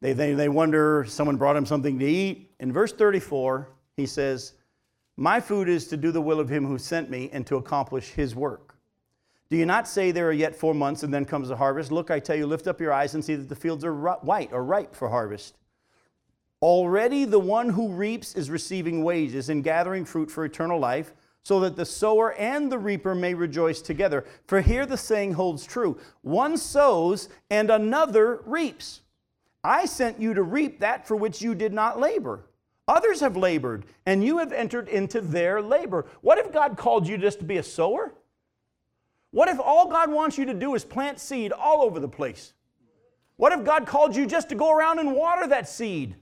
[0.00, 2.52] They, they, they wonder, someone brought him something to eat.
[2.60, 4.52] In verse 34, he says,
[5.16, 8.10] My food is to do the will of him who sent me and to accomplish
[8.10, 8.76] his work.
[9.50, 11.90] Do you not say there are yet four months and then comes the harvest?
[11.90, 14.52] Look, I tell you, lift up your eyes and see that the fields are white
[14.52, 15.56] or ripe for harvest.
[16.60, 21.60] Already the one who reaps is receiving wages and gathering fruit for eternal life, so
[21.60, 24.26] that the sower and the reaper may rejoice together.
[24.46, 29.00] For here the saying holds true one sows and another reaps.
[29.64, 32.44] I sent you to reap that for which you did not labor.
[32.86, 36.06] Others have labored, and you have entered into their labor.
[36.22, 38.14] What if God called you just to be a sower?
[39.30, 42.54] What if all God wants you to do is plant seed all over the place?
[43.36, 46.16] What if God called you just to go around and water that seed?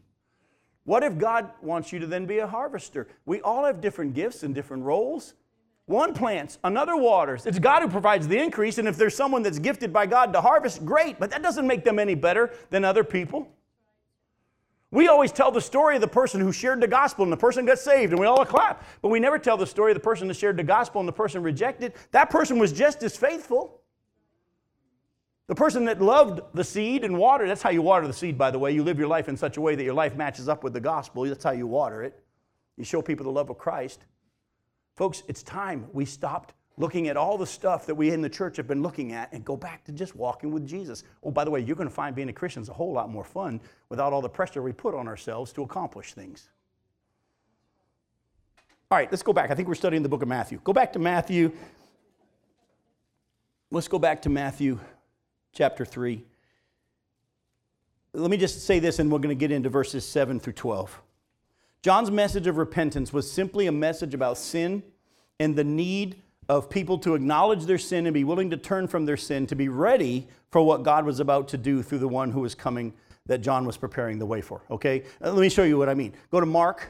[0.84, 3.08] What if God wants you to then be a harvester?
[3.24, 5.34] We all have different gifts and different roles.
[5.86, 7.46] One plants, another waters.
[7.46, 10.40] It's God who provides the increase, and if there's someone that's gifted by God to
[10.40, 13.48] harvest, great, but that doesn't make them any better than other people.
[14.90, 17.66] We always tell the story of the person who shared the gospel and the person
[17.66, 18.84] got saved, and we all clap.
[19.00, 21.12] But we never tell the story of the person that shared the gospel and the
[21.12, 21.92] person rejected.
[22.10, 23.80] That person was just as faithful.
[25.48, 28.50] The person that loved the seed and water, that's how you water the seed, by
[28.50, 28.72] the way.
[28.72, 30.80] You live your life in such a way that your life matches up with the
[30.80, 31.24] gospel.
[31.24, 32.20] That's how you water it.
[32.76, 34.00] You show people the love of Christ.
[34.96, 38.56] Folks, it's time we stopped looking at all the stuff that we in the church
[38.56, 41.04] have been looking at and go back to just walking with Jesus.
[41.22, 43.10] Oh, by the way, you're going to find being a Christian is a whole lot
[43.10, 46.48] more fun without all the pressure we put on ourselves to accomplish things.
[48.90, 49.50] All right, let's go back.
[49.50, 50.60] I think we're studying the book of Matthew.
[50.62, 51.52] Go back to Matthew.
[53.70, 54.78] Let's go back to Matthew
[55.52, 56.22] chapter 3.
[58.12, 61.02] Let me just say this, and we're going to get into verses 7 through 12.
[61.82, 64.82] John's message of repentance was simply a message about sin
[65.38, 69.04] and the need of people to acknowledge their sin and be willing to turn from
[69.04, 72.30] their sin, to be ready for what God was about to do through the one
[72.30, 72.92] who was coming
[73.26, 74.62] that John was preparing the way for.
[74.70, 75.02] Okay?
[75.22, 76.12] Uh, let me show you what I mean.
[76.30, 76.88] Go to Mark.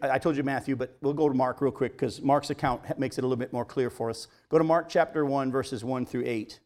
[0.00, 3.18] I told you Matthew, but we'll go to Mark real quick because Mark's account makes
[3.18, 4.26] it a little bit more clear for us.
[4.48, 6.60] Go to Mark chapter 1, verses 1 through 8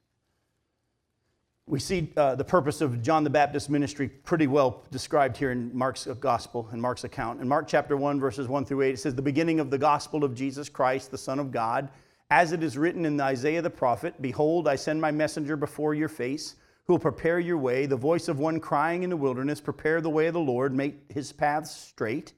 [1.66, 5.70] we see uh, the purpose of John the Baptist ministry pretty well described here in
[5.76, 7.40] Mark's gospel and Mark's account.
[7.40, 10.24] In Mark chapter 1, verses 1 through 8, it says, The beginning of the gospel
[10.24, 11.88] of Jesus Christ, the Son of God,
[12.30, 16.08] as it is written in Isaiah the prophet Behold, I send my messenger before your
[16.08, 16.56] face,
[16.86, 20.10] who will prepare your way, the voice of one crying in the wilderness, Prepare the
[20.10, 22.32] way of the Lord, make his paths straight.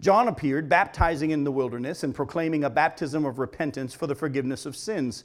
[0.00, 4.66] John appeared, baptizing in the wilderness and proclaiming a baptism of repentance for the forgiveness
[4.66, 5.24] of sins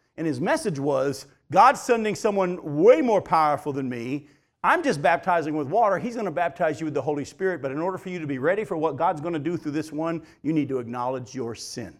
[0.21, 4.27] And his message was God's sending someone way more powerful than me.
[4.63, 5.97] I'm just baptizing with water.
[5.97, 7.59] He's going to baptize you with the Holy Spirit.
[7.59, 9.71] But in order for you to be ready for what God's going to do through
[9.71, 11.97] this one, you need to acknowledge your sin.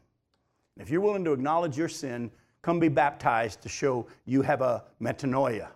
[0.80, 2.30] If you're willing to acknowledge your sin,
[2.62, 5.70] come be baptized to show you have a metanoia,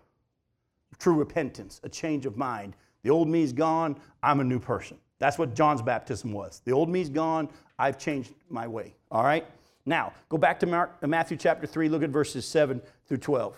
[0.99, 2.75] true repentance, a change of mind.
[3.01, 4.99] The old me's gone, I'm a new person.
[5.17, 6.61] That's what John's baptism was.
[6.63, 8.93] The old me's gone, I've changed my way.
[9.09, 9.47] All right?
[9.85, 13.55] Now, go back to Mark, uh, Matthew chapter 3, look at verses 7 through 12.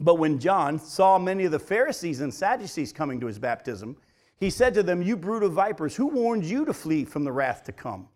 [0.00, 3.96] But when John saw many of the Pharisees and Sadducees coming to his baptism,
[4.38, 7.32] he said to them, You brood of vipers, who warned you to flee from the
[7.32, 8.08] wrath to come?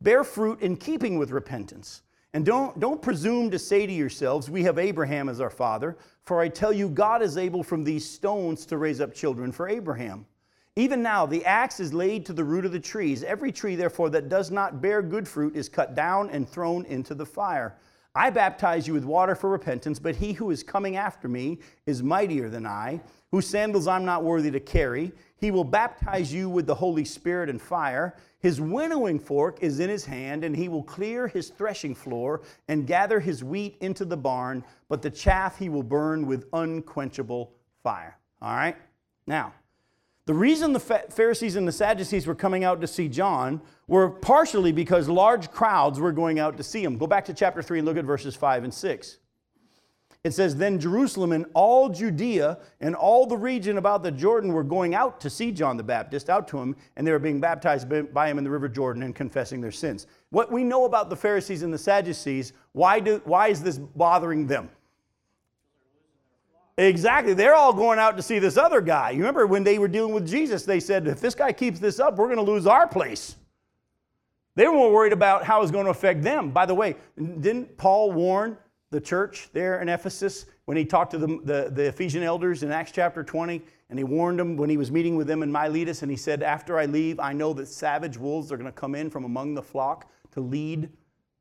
[0.00, 2.02] Bear fruit in keeping with repentance.
[2.32, 6.40] And don't, don't presume to say to yourselves, We have Abraham as our father, for
[6.40, 10.26] I tell you, God is able from these stones to raise up children for Abraham.
[10.78, 13.22] Even now, the axe is laid to the root of the trees.
[13.22, 17.14] Every tree, therefore, that does not bear good fruit is cut down and thrown into
[17.14, 17.78] the fire.
[18.14, 22.02] I baptize you with water for repentance, but he who is coming after me is
[22.02, 23.00] mightier than I,
[23.30, 25.12] whose sandals I'm not worthy to carry.
[25.38, 28.14] He will baptize you with the Holy Spirit and fire.
[28.40, 32.86] His winnowing fork is in his hand, and he will clear his threshing floor and
[32.86, 38.18] gather his wheat into the barn, but the chaff he will burn with unquenchable fire.
[38.42, 38.76] All right?
[39.26, 39.52] Now,
[40.26, 44.72] the reason the Pharisees and the Sadducees were coming out to see John were partially
[44.72, 46.98] because large crowds were going out to see him.
[46.98, 49.18] Go back to chapter 3 and look at verses 5 and 6.
[50.24, 54.64] It says, Then Jerusalem and all Judea and all the region about the Jordan were
[54.64, 57.88] going out to see John the Baptist, out to him, and they were being baptized
[58.12, 60.08] by him in the river Jordan and confessing their sins.
[60.30, 64.48] What we know about the Pharisees and the Sadducees, why, do, why is this bothering
[64.48, 64.68] them?
[66.78, 67.32] Exactly.
[67.32, 69.10] They're all going out to see this other guy.
[69.10, 72.00] You remember when they were dealing with Jesus, they said, if this guy keeps this
[72.00, 73.36] up, we're going to lose our place.
[74.56, 76.50] They were worried about how it's going to affect them.
[76.50, 78.58] By the way, didn't Paul warn
[78.90, 82.62] the the church there in Ephesus when he talked to the, the, the Ephesian elders
[82.62, 83.60] in Acts chapter 20,
[83.90, 86.42] and he warned them when he was meeting with them in Miletus, and he said,
[86.42, 89.54] After I leave, I know that savage wolves are going to come in from among
[89.54, 90.88] the flock to lead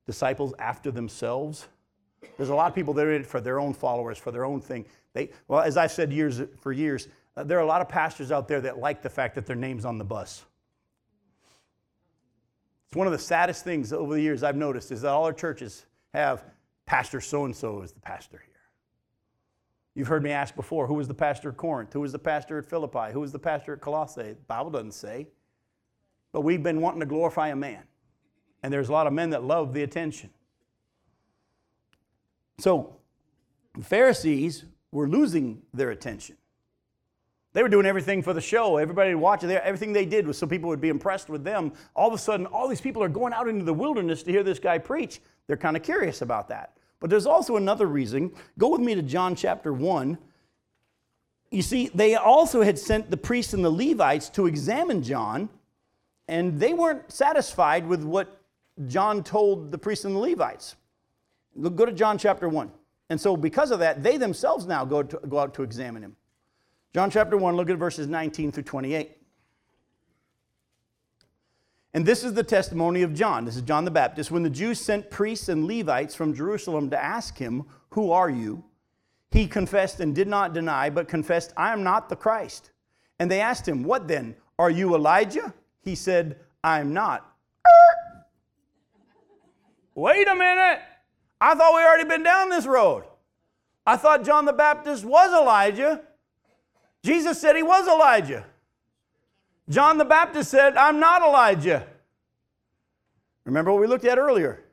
[0.06, 1.68] disciples after themselves.
[2.38, 4.46] There's a lot of people that are in it for their own followers, for their
[4.46, 4.86] own thing.
[5.16, 8.32] They, well, as I've said years for years, uh, there are a lot of pastors
[8.32, 10.46] out there that like the fact that their name's on the bus.
[12.88, 15.34] It's one of the saddest things over the years I've noticed is that all our
[15.34, 16.44] churches have
[16.86, 18.56] Pastor so and so is the pastor here.
[19.96, 21.94] You've heard me ask before who was the pastor at Corinth?
[21.94, 23.12] Who was the pastor at Philippi?
[23.12, 24.34] Who was the pastor at Colossae?
[24.34, 25.28] The Bible doesn't say.
[26.32, 27.84] But we've been wanting to glorify a man.
[28.62, 30.30] And there's a lot of men that love the attention.
[32.58, 32.98] So,
[33.76, 36.38] the Pharisees were losing their attention.
[37.54, 38.78] They were doing everything for the show.
[38.78, 39.50] Everybody would watch it.
[39.50, 41.72] Everything they did was so people would be impressed with them.
[41.96, 44.44] All of a sudden, all these people are going out into the wilderness to hear
[44.44, 45.22] this guy preach.
[45.48, 46.76] They're kind of curious about that.
[47.00, 48.34] But there's also another reason.
[48.58, 50.18] Go with me to John chapter 1.
[51.52, 55.48] You see, they also had sent the priests and the Levites to examine John,
[56.28, 58.42] and they weren't satisfied with what
[58.88, 60.76] John told the priests and the Levites.
[61.62, 62.70] Go to John chapter 1.
[63.10, 66.16] And so, because of that, they themselves now go, to, go out to examine him.
[66.94, 69.12] John chapter 1, look at verses 19 through 28.
[71.94, 73.46] And this is the testimony of John.
[73.46, 74.32] This is John the Baptist.
[74.32, 78.64] When the Jews sent priests and Levites from Jerusalem to ask him, Who are you?
[79.32, 82.72] He confessed and did not deny, but confessed, I am not the Christ.
[83.20, 84.36] And they asked him, What then?
[84.58, 85.54] Are you Elijah?
[85.82, 87.30] He said, I am not.
[89.96, 90.80] Wait a minute.
[91.40, 93.04] I thought we already been down this road.
[93.86, 96.02] I thought John the Baptist was Elijah.
[97.04, 98.46] Jesus said he was Elijah.
[99.70, 101.88] John the Baptist said, I'm not Elijah.
[103.46, 104.64] Remember what we looked at earlier?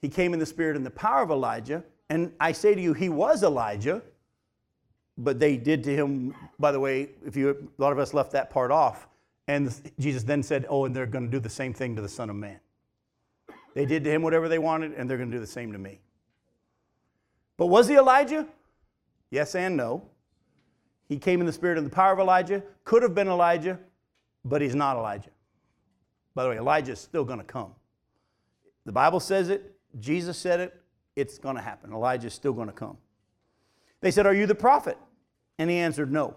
[0.00, 1.84] He came in the spirit and the power of Elijah.
[2.08, 4.02] And I say to you, he was Elijah,
[5.18, 8.32] but they did to him, by the way, if you, a lot of us left
[8.32, 9.08] that part off.
[9.48, 12.08] And Jesus then said, Oh, and they're going to do the same thing to the
[12.08, 12.60] Son of Man.
[13.78, 15.78] They did to him whatever they wanted, and they're going to do the same to
[15.78, 16.00] me.
[17.56, 18.44] But was he Elijah?
[19.30, 20.02] Yes and no.
[21.08, 23.78] He came in the spirit and the power of Elijah, could have been Elijah,
[24.44, 25.30] but he's not Elijah.
[26.34, 27.70] By the way, Elijah is still going to come.
[28.84, 30.82] The Bible says it, Jesus said it,
[31.14, 31.92] it's going to happen.
[31.92, 32.96] Elijah is still going to come.
[34.00, 34.98] They said, Are you the prophet?
[35.56, 36.34] And he answered, No.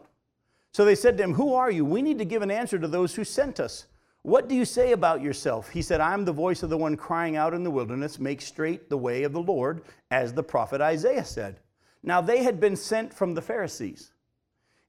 [0.74, 1.86] So they said to him, Who are you?
[1.86, 3.88] We need to give an answer to those who sent us.
[4.24, 5.70] What do you say about yourself?
[5.70, 8.90] He said, I'm the voice of the one crying out in the wilderness, make straight
[8.90, 11.60] the way of the Lord, as the prophet Isaiah said.
[12.04, 14.14] Now they had been sent from the Pharisees.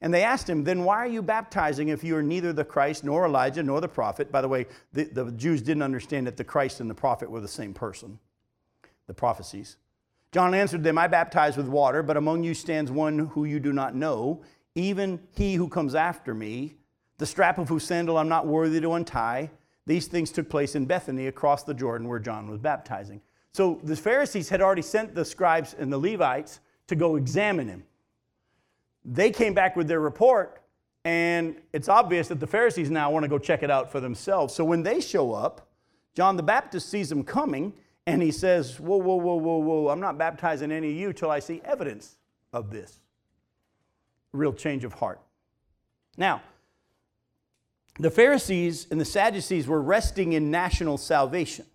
[0.02, 3.04] And they asked him, Then why are you baptizing if you are neither the Christ,
[3.04, 4.32] nor Elijah, nor the prophet?
[4.32, 7.40] By the way, the, the Jews didn't understand that the Christ and the prophet were
[7.40, 8.18] the same person,
[9.06, 9.76] the prophecies.
[10.32, 13.72] John answered them, I baptize with water, but among you stands one who you do
[13.72, 14.42] not know,
[14.74, 16.74] even he who comes after me,
[17.18, 19.50] the strap of whose sandal I'm not worthy to untie.
[19.86, 23.20] These things took place in Bethany across the Jordan where John was baptizing.
[23.52, 27.84] So the Pharisees had already sent the scribes and the Levites to go examine him.
[29.04, 30.62] They came back with their report,
[31.04, 34.54] and it's obvious that the Pharisees now want to go check it out for themselves.
[34.54, 35.68] So when they show up,
[36.14, 37.72] John the Baptist sees them coming,
[38.06, 41.30] and he says, Whoa, whoa, whoa, whoa, whoa, I'm not baptizing any of you till
[41.30, 42.16] I see evidence
[42.52, 43.00] of this.
[44.32, 45.20] Real change of heart.
[46.16, 46.42] Now,
[47.98, 51.66] the Pharisees and the Sadducees were resting in national salvation.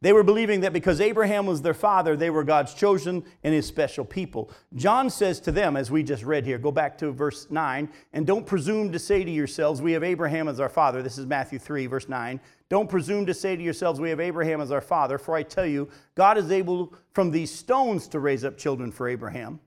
[0.00, 3.66] They were believing that because Abraham was their father, they were God's chosen and his
[3.66, 4.52] special people.
[4.76, 8.24] John says to them, as we just read here, go back to verse 9, and
[8.24, 11.02] don't presume to say to yourselves, We have Abraham as our father.
[11.02, 12.40] This is Matthew 3, verse 9.
[12.68, 15.66] Don't presume to say to yourselves, We have Abraham as our father, for I tell
[15.66, 19.58] you, God is able from these stones to raise up children for Abraham.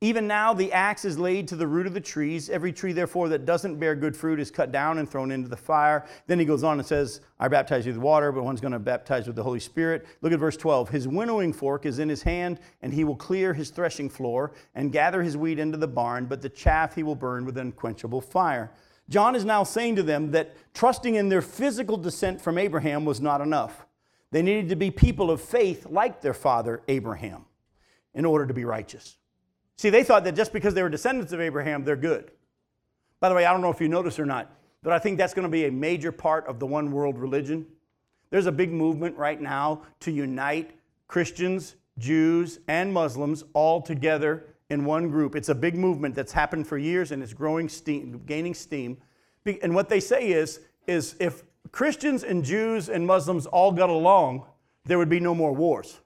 [0.00, 2.48] Even now, the axe is laid to the root of the trees.
[2.48, 5.56] Every tree, therefore, that doesn't bear good fruit is cut down and thrown into the
[5.56, 6.06] fire.
[6.28, 8.78] Then he goes on and says, I baptize you with water, but one's going to
[8.78, 10.06] baptize with the Holy Spirit.
[10.22, 10.88] Look at verse 12.
[10.88, 14.92] His winnowing fork is in his hand, and he will clear his threshing floor and
[14.92, 18.70] gather his wheat into the barn, but the chaff he will burn with unquenchable fire.
[19.08, 23.20] John is now saying to them that trusting in their physical descent from Abraham was
[23.20, 23.84] not enough.
[24.30, 27.46] They needed to be people of faith like their father Abraham
[28.14, 29.16] in order to be righteous.
[29.78, 32.32] See, they thought that just because they were descendants of Abraham, they're good.
[33.20, 34.50] By the way, I don't know if you notice or not,
[34.82, 37.64] but I think that's going to be a major part of the one world religion.
[38.30, 40.72] There's a big movement right now to unite
[41.06, 45.36] Christians, Jews, and Muslims all together in one group.
[45.36, 48.98] It's a big movement that's happened for years and it's growing steam, gaining steam.
[49.62, 54.44] And what they say is, is if Christians and Jews and Muslims all got along,
[54.84, 56.00] there would be no more wars.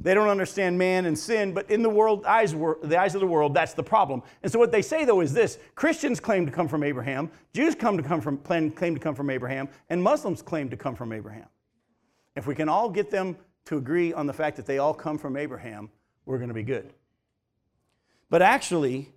[0.00, 3.26] They don't understand man and sin, but in the world, eyes, the eyes of the
[3.26, 4.22] world, that's the problem.
[4.44, 7.74] And so what they say though is this: Christians claim to come from Abraham, Jews
[7.74, 11.12] come to come from claim to come from Abraham, and Muslims claim to come from
[11.12, 11.46] Abraham.
[12.36, 15.18] If we can all get them to agree on the fact that they all come
[15.18, 15.90] from Abraham,
[16.26, 16.92] we're going to be good.
[18.30, 19.10] But actually,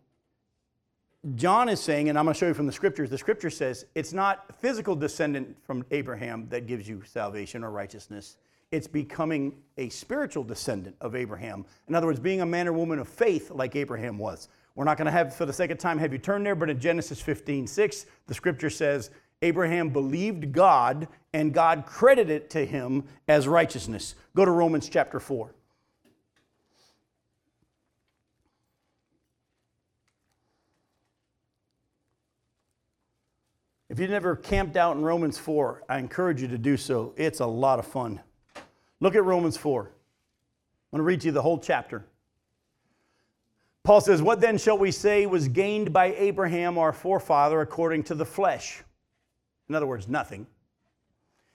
[1.36, 3.86] John is saying, and I'm going to show you from the scriptures, the scripture says
[3.94, 8.38] it's not physical descendant from Abraham that gives you salvation or righteousness
[8.72, 11.66] it's becoming a spiritual descendant of Abraham.
[11.88, 14.48] In other words, being a man or woman of faith like Abraham was.
[14.76, 16.70] We're not going to have, for the sake of time, have you turn there, but
[16.70, 19.12] in Genesis 15 6, the scripture says,
[19.42, 24.16] Abraham believed God and God credited it to him as righteousness.
[24.36, 25.54] Go to Romans chapter 4.
[33.90, 37.14] If you've never camped out in Romans 4, I encourage you to do so.
[37.18, 38.22] It's a lot of fun.
[39.02, 39.82] Look at Romans 4.
[39.82, 42.06] I'm going to read you the whole chapter.
[43.84, 48.16] Paul says, What then shall we say was gained by Abraham, our forefather, according to
[48.16, 48.84] the flesh?
[49.68, 50.46] In other words, nothing.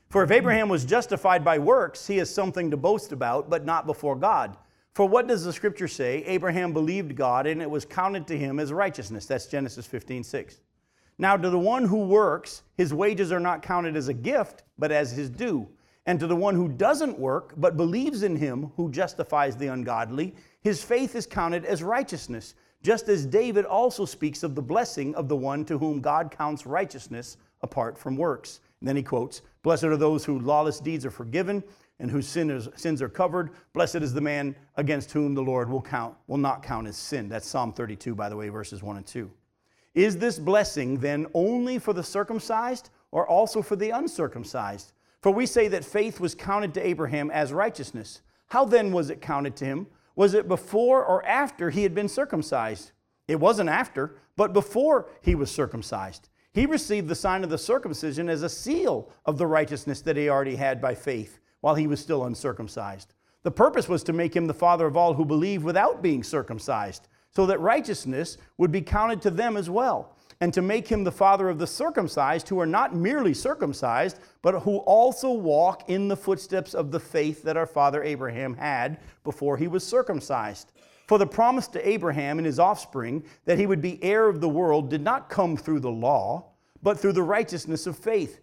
[0.08, 3.86] For if Abraham was justified by works, he has something to boast about, but not
[3.86, 4.56] before God.
[4.94, 6.24] For what does the scripture say?
[6.24, 9.26] Abraham believed God, and it was counted to him as righteousness.
[9.26, 10.60] That's Genesis 15 6.
[11.18, 14.90] Now, to the one who works, his wages are not counted as a gift, but
[14.90, 15.68] as his due.
[16.06, 20.34] And to the one who doesn't work, but believes in him who justifies the ungodly,
[20.62, 25.28] his faith is counted as righteousness, just as David also speaks of the blessing of
[25.28, 28.60] the one to whom God counts righteousness apart from works.
[28.80, 31.64] And then he quotes, Blessed are those whose lawless deeds are forgiven
[31.98, 33.50] and whose sins are covered.
[33.72, 37.28] Blessed is the man against whom the Lord will count, will not count as sin.
[37.28, 39.30] That's Psalm 32, by the way, verses 1 and 2.
[39.94, 44.92] Is this blessing then only for the circumcised or also for the uncircumcised?
[45.22, 48.20] For we say that faith was counted to Abraham as righteousness.
[48.48, 49.86] How then was it counted to him?
[50.14, 52.92] Was it before or after he had been circumcised?
[53.28, 56.28] It wasn't after, but before he was circumcised.
[56.52, 60.28] He received the sign of the circumcision as a seal of the righteousness that he
[60.28, 63.12] already had by faith while he was still uncircumcised.
[63.42, 67.08] The purpose was to make him the father of all who believe without being circumcised,
[67.30, 71.12] so that righteousness would be counted to them as well and to make him the
[71.12, 76.16] father of the circumcised, who are not merely circumcised, but who also walk in the
[76.16, 80.72] footsteps of the faith that our father Abraham had before he was circumcised.
[81.06, 84.48] For the promise to Abraham and his offspring that he would be heir of the
[84.48, 88.40] world did not come through the law, but through the righteousness of faith.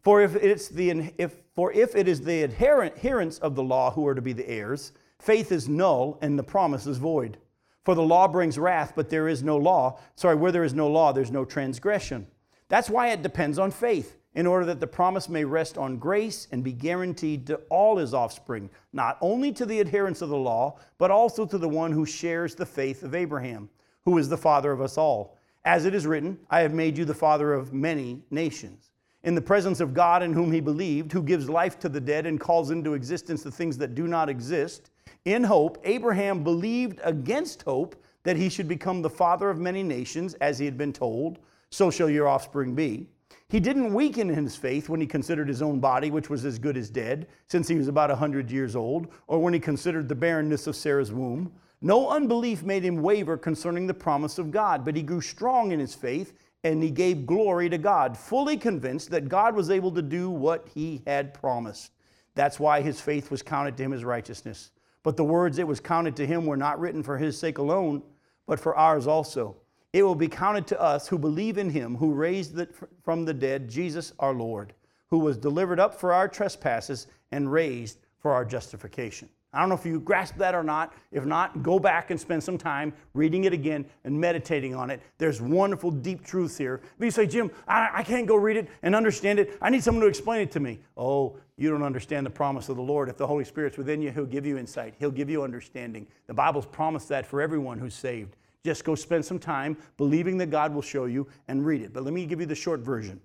[0.00, 4.06] For if, it's the, if, for if it is the adherents of the law who
[4.06, 7.38] are to be the heirs, faith is null and the promise is void.
[7.84, 9.98] For the law brings wrath, but there is no law.
[10.16, 12.26] Sorry, where there is no law, there's no transgression.
[12.68, 16.48] That's why it depends on faith, in order that the promise may rest on grace
[16.50, 20.78] and be guaranteed to all his offspring, not only to the adherents of the law,
[20.96, 23.68] but also to the one who shares the faith of Abraham,
[24.06, 25.36] who is the father of us all.
[25.66, 28.90] As it is written, I have made you the father of many nations.
[29.22, 32.26] In the presence of God in whom he believed, who gives life to the dead
[32.26, 34.90] and calls into existence the things that do not exist
[35.24, 40.34] in hope, Abraham believed against hope that he should become the father of many nations,
[40.34, 41.38] as he had been told,
[41.70, 43.08] so shall your offspring be.
[43.48, 46.58] He didn't weaken in his faith when he considered his own body, which was as
[46.58, 50.08] good as dead, since he was about a 100 years old, or when he considered
[50.08, 51.52] the barrenness of Sarah's womb.
[51.80, 55.78] No unbelief made him waver concerning the promise of God, but he grew strong in
[55.78, 56.32] his faith
[56.64, 60.66] and he gave glory to God, fully convinced that God was able to do what
[60.74, 61.92] he had promised.
[62.34, 64.70] That's why his faith was counted to him as righteousness.
[65.04, 68.02] But the words it was counted to him were not written for his sake alone,
[68.46, 69.56] but for ours also.
[69.92, 72.68] It will be counted to us who believe in him who raised the,
[73.04, 74.72] from the dead Jesus our Lord,
[75.10, 79.28] who was delivered up for our trespasses and raised for our justification.
[79.52, 80.94] I don't know if you grasp that or not.
[81.12, 85.00] If not, go back and spend some time reading it again and meditating on it.
[85.18, 86.80] There's wonderful, deep truths here.
[86.98, 89.84] But you say, Jim, I, I can't go read it and understand it, I need
[89.84, 90.80] someone to explain it to me.
[90.96, 93.08] Oh, you don't understand the promise of the Lord.
[93.08, 96.06] If the Holy Spirit's within you, He'll give you insight, He'll give you understanding.
[96.26, 98.36] The Bible's promised that for everyone who's saved.
[98.64, 101.92] Just go spend some time believing that God will show you and read it.
[101.92, 103.20] But let me give you the short version.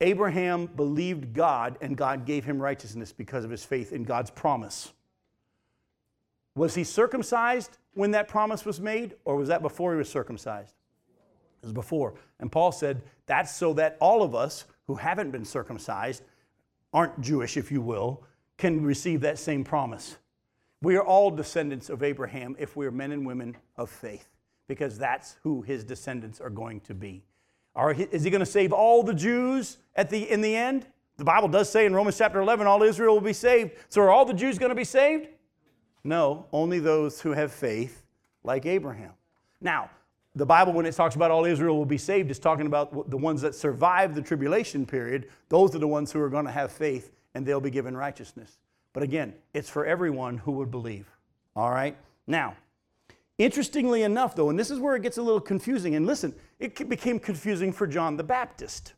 [0.00, 4.92] Abraham believed God, and God gave him righteousness because of his faith in God's promise.
[6.54, 10.74] Was he circumcised when that promise was made, or was that before he was circumcised?
[11.62, 12.14] It was before.
[12.40, 16.22] And Paul said, that's so that all of us who haven't been circumcised,
[16.96, 18.24] aren't Jewish, if you will,
[18.56, 20.16] can receive that same promise.
[20.80, 24.26] We are all descendants of Abraham if we are men and women of faith,
[24.66, 27.22] because that's who his descendants are going to be.
[27.74, 30.86] Are, is he going to save all the Jews at the, in the end?
[31.18, 33.72] The Bible does say in Romans chapter 11, all Israel will be saved.
[33.90, 35.28] So are all the Jews going to be saved?
[36.02, 38.04] No, only those who have faith
[38.42, 39.12] like Abraham.
[39.60, 39.90] Now,
[40.36, 43.16] the Bible, when it talks about all Israel will be saved, is talking about the
[43.16, 45.28] ones that survive the tribulation period.
[45.48, 48.58] Those are the ones who are going to have faith and they'll be given righteousness.
[48.92, 51.10] But again, it's for everyone who would believe.
[51.54, 51.96] All right?
[52.26, 52.54] Now,
[53.38, 56.86] interestingly enough, though, and this is where it gets a little confusing, and listen, it
[56.88, 58.92] became confusing for John the Baptist.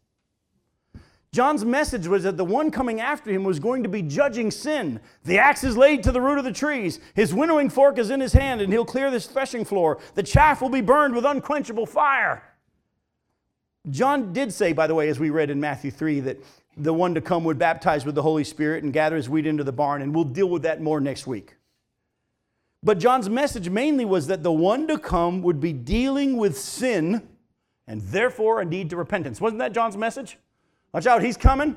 [1.31, 4.99] John's message was that the one coming after him was going to be judging sin.
[5.25, 7.01] The axe is laid to the root of the trees.
[7.15, 9.99] His winnowing fork is in his hand, and he'll clear this threshing floor.
[10.15, 12.43] The chaff will be burned with unquenchable fire.
[13.91, 16.39] John did say, by the way, as we read in Matthew 3, that
[16.79, 19.65] the one to come would baptize with the Holy Spirit and gather his wheat into
[19.65, 21.57] the barn, and we'll deal with that more next week.
[22.83, 27.29] But John's message mainly was that the one to come would be dealing with sin
[27.87, 29.41] and therefore a need to repentance.
[29.41, 30.39] Wasn't that John's message?
[30.93, 31.77] Watch out, he's coming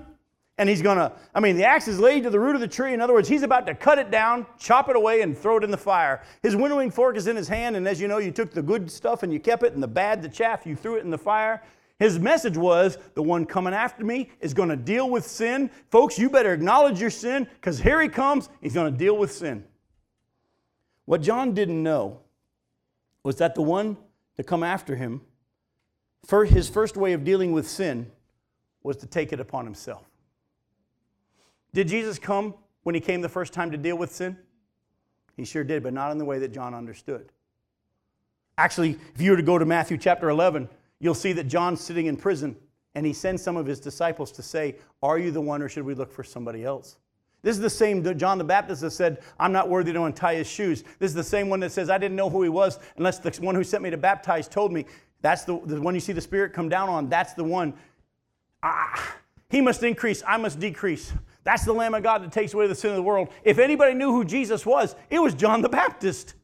[0.57, 2.93] and he's gonna, I mean, the axe is laid to the root of the tree.
[2.93, 5.63] In other words, he's about to cut it down, chop it away, and throw it
[5.63, 6.21] in the fire.
[6.43, 8.91] His winnowing fork is in his hand, and as you know, you took the good
[8.91, 11.17] stuff and you kept it, and the bad, the chaff, you threw it in the
[11.17, 11.63] fire.
[11.97, 15.71] His message was the one coming after me is to deal with sin.
[15.89, 18.49] Folks, you better acknowledge your sin because here he comes.
[18.61, 19.63] He's to deal with sin.
[21.05, 22.19] What John didn't know
[23.23, 23.97] was that the one
[24.37, 25.21] to come after him,
[26.25, 28.11] for his first way of dealing with sin
[28.83, 30.05] was to take it upon himself.
[31.73, 32.53] Did Jesus come
[32.83, 34.37] when he came the first time to deal with sin?
[35.37, 37.31] He sure did, but not in the way that John understood.
[38.57, 40.67] Actually, if you were to go to Matthew chapter 11,
[40.99, 42.55] you'll see that John's sitting in prison
[42.93, 45.85] and he sends some of his disciples to say, Are you the one or should
[45.85, 46.97] we look for somebody else?
[47.43, 50.47] This is the same John the Baptist that said, I'm not worthy to untie his
[50.47, 50.83] shoes.
[50.99, 53.31] This is the same one that says, I didn't know who he was unless the
[53.41, 54.85] one who sent me to baptize told me.
[55.21, 57.09] That's the, the one you see the Spirit come down on.
[57.09, 57.73] That's the one
[58.63, 59.17] ah,
[59.49, 61.13] he must increase, I must decrease.
[61.43, 63.29] That's the Lamb of God that takes away the sin of the world.
[63.43, 66.35] If anybody knew who Jesus was, it was John the Baptist.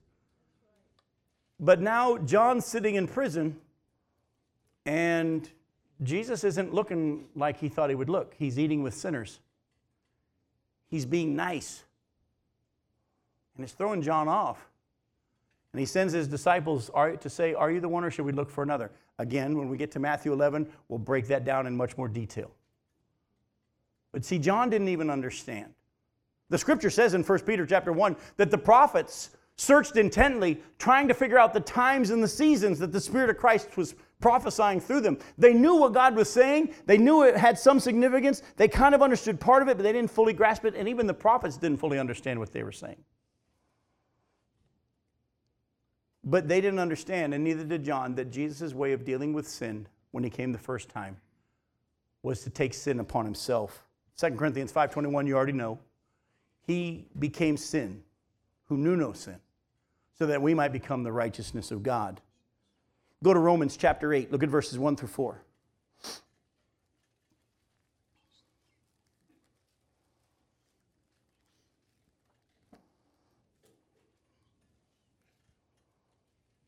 [1.60, 3.58] But now John's sitting in prison,
[4.86, 5.50] and
[6.04, 8.36] Jesus isn't looking like he thought he would look.
[8.38, 9.40] He's eating with sinners,
[10.90, 11.84] he's being nice.
[13.56, 14.70] And it's throwing John off.
[15.74, 18.52] And he sends his disciples to say, Are you the one or should we look
[18.52, 18.92] for another?
[19.20, 22.52] Again, when we get to Matthew 11, we'll break that down in much more detail.
[24.12, 25.74] But see, John didn't even understand.
[26.50, 31.14] The scripture says in 1 Peter chapter 1 that the prophets searched intently, trying to
[31.14, 35.02] figure out the times and the seasons that the Spirit of Christ was prophesying through
[35.02, 35.18] them.
[35.38, 39.02] They knew what God was saying, they knew it had some significance, they kind of
[39.02, 41.80] understood part of it, but they didn't fully grasp it, and even the prophets didn't
[41.80, 43.04] fully understand what they were saying.
[46.30, 49.88] But they didn't understand, and neither did John, that Jesus' way of dealing with sin
[50.12, 51.16] when he came the first time
[52.22, 53.86] was to take sin upon himself.
[54.18, 55.80] 2 Corinthians 5:21 you already know.
[56.64, 58.04] He became sin
[58.66, 59.40] who knew no sin
[60.16, 62.20] so that we might become the righteousness of God.
[63.24, 64.30] Go to Romans chapter 8.
[64.30, 65.42] Look at verses 1 through 4.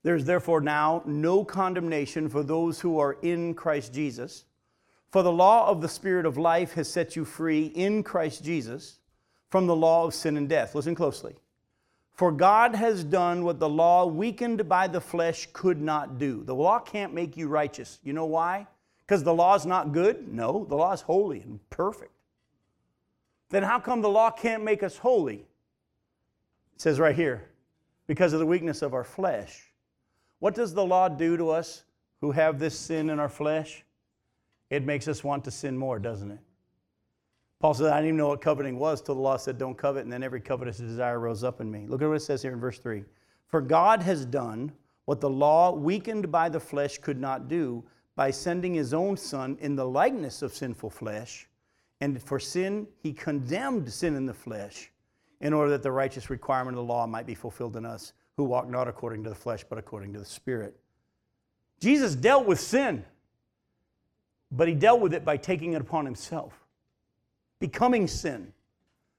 [0.10, 4.46] There's therefore now no condemnation for those who are in Christ Jesus.
[5.12, 8.98] For the law of the Spirit of life has set you free in Christ Jesus
[9.52, 10.74] from the law of sin and death.
[10.74, 11.36] Listen closely.
[12.14, 16.44] For God has done what the law, weakened by the flesh, could not do.
[16.44, 18.00] The law can't make you righteous.
[18.04, 18.66] You know why?
[19.06, 20.34] Because the law is not good?
[20.34, 22.14] No, the law is holy and perfect.
[23.52, 25.46] Then how come the law can't make us holy?
[26.74, 27.48] It says right here,
[28.08, 29.68] because of the weakness of our flesh.
[30.40, 31.84] What does the law do to us
[32.22, 33.84] who have this sin in our flesh?
[34.70, 36.40] It makes us want to sin more, doesn't it?
[37.60, 40.04] Paul said, I didn't even know what coveting was till the law said, Don't covet,
[40.04, 41.86] and then every covetous desire rose up in me.
[41.88, 43.04] Look at what it says here in verse 3.
[43.48, 44.72] For God has done
[45.06, 47.84] what the law, weakened by the flesh, could not do
[48.16, 51.50] by sending his own Son in the likeness of sinful flesh.
[52.00, 54.92] And for sin, he condemned sin in the flesh
[55.42, 58.46] in order that the righteous requirement of the law might be fulfilled in us who
[58.46, 60.74] walk not according to the flesh, but according to the Spirit.
[61.82, 63.04] Jesus dealt with sin,
[64.50, 66.54] but he dealt with it by taking it upon himself,
[67.60, 68.54] becoming sin,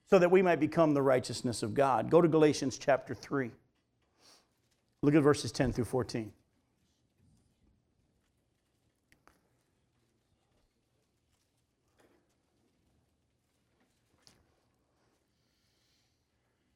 [0.09, 2.09] so that we might become the righteousness of God.
[2.11, 3.51] Go to Galatians chapter 3.
[5.03, 6.33] Look at verses 10 through 14.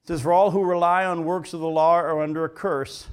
[0.04, 3.06] It says, For all who rely on works of the law are under a curse.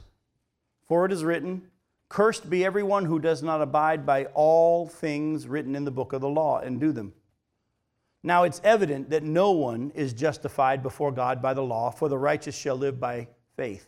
[0.87, 1.63] For it is written,
[2.09, 6.19] Cursed be everyone who does not abide by all things written in the book of
[6.19, 7.13] the law and do them.
[8.23, 12.17] Now it's evident that no one is justified before God by the law, for the
[12.17, 13.87] righteous shall live by faith.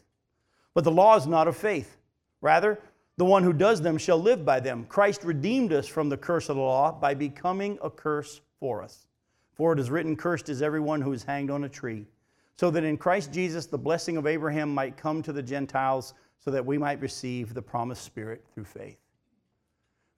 [0.73, 1.97] But the law is not of faith.
[2.39, 2.79] Rather,
[3.17, 4.85] the one who does them shall live by them.
[4.85, 9.07] Christ redeemed us from the curse of the law by becoming a curse for us.
[9.53, 12.07] For it is written, Cursed is everyone who is hanged on a tree,
[12.55, 16.51] so that in Christ Jesus the blessing of Abraham might come to the Gentiles, so
[16.51, 18.97] that we might receive the promised Spirit through faith.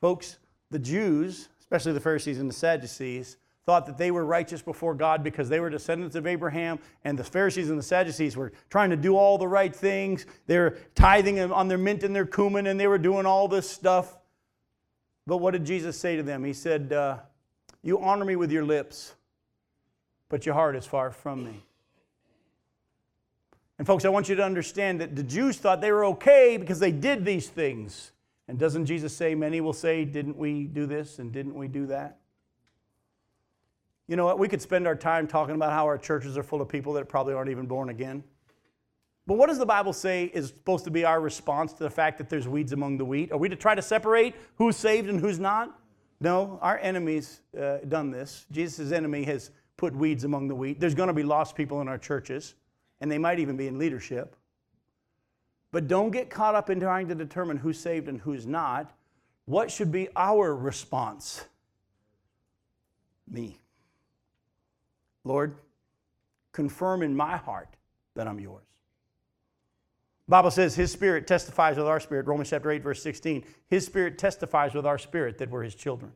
[0.02, 0.40] Folks,
[0.72, 5.24] the Jews, especially the Pharisees and the Sadducees, thought that they were righteous before God
[5.24, 8.96] because they were descendants of Abraham, and the Pharisees and the Sadducees were trying to
[8.96, 10.26] do all the right things.
[10.46, 13.70] They were tithing on their mint and their cumin, and they were doing all this
[13.70, 14.18] stuff.
[15.26, 16.44] But what did Jesus say to them?
[16.44, 17.18] He said, uh,
[17.82, 19.16] You honor me with your lips,
[20.30, 21.64] but your heart is far from me.
[23.78, 26.80] And, folks, I want you to understand that the Jews thought they were okay because
[26.80, 28.12] they did these things.
[28.48, 31.88] And doesn't Jesus say, Many will say, Didn't we do this and didn't we do
[31.88, 32.20] that?
[34.08, 34.38] You know what?
[34.38, 37.10] We could spend our time talking about how our churches are full of people that
[37.10, 38.24] probably aren't even born again.
[39.28, 42.20] But what does the Bible say is supposed to be our response to the fact
[42.20, 43.32] that there's weeds among the wheat?
[43.32, 45.80] Are we to try to separate who's saved and who's not?
[46.20, 48.46] No, our enemy's uh, done this.
[48.52, 50.80] Jesus' enemy has put weeds among the wheat.
[50.80, 52.54] There's going to be lost people in our churches,
[53.06, 54.36] and they might even be in leadership.
[55.72, 58.92] But don't get caught up in trying to determine who's saved and who's not.
[59.46, 61.46] What should be our response?
[63.30, 63.60] Me.
[65.24, 65.54] Lord,
[66.52, 67.70] confirm in my heart
[68.16, 68.64] that I'm yours.
[70.28, 72.26] Bible says his spirit testifies with our spirit.
[72.26, 73.46] Romans chapter 8, verse 16.
[73.68, 76.12] His spirit testifies with our spirit that we're his children.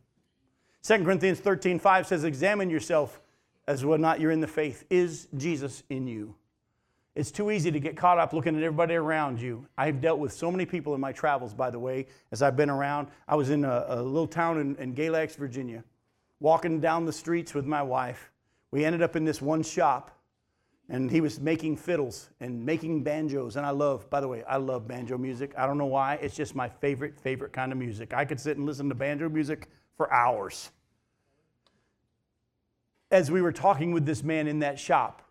[0.81, 3.21] 2 Corinthians 13, 5 says, Examine yourself
[3.67, 4.85] as whether or not you're in the faith.
[4.89, 6.33] Is Jesus in you?
[7.19, 9.67] It's too easy to get caught up looking at everybody around you.
[9.77, 12.69] I've dealt with so many people in my travels, by the way, as I've been
[12.69, 13.09] around.
[13.27, 15.83] I was in a, a little town in, in Galax, Virginia,
[16.39, 18.31] walking down the streets with my wife.
[18.71, 20.17] We ended up in this one shop
[20.87, 23.57] and he was making fiddles and making banjos.
[23.57, 25.51] And i love by the way i love banjo music.
[25.57, 26.15] I don't know why.
[26.21, 28.13] It's just my favorite favorite kind of music.
[28.13, 29.67] I could sit and listen to banjo music
[29.97, 30.71] for hours.
[33.11, 35.29] As we were talking with this man in that shop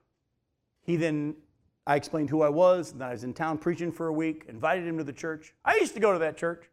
[0.89, 1.35] he then
[1.89, 4.45] i explained who i was and that i was in town preaching for a week
[4.49, 6.71] invited him to the church i used to go to that church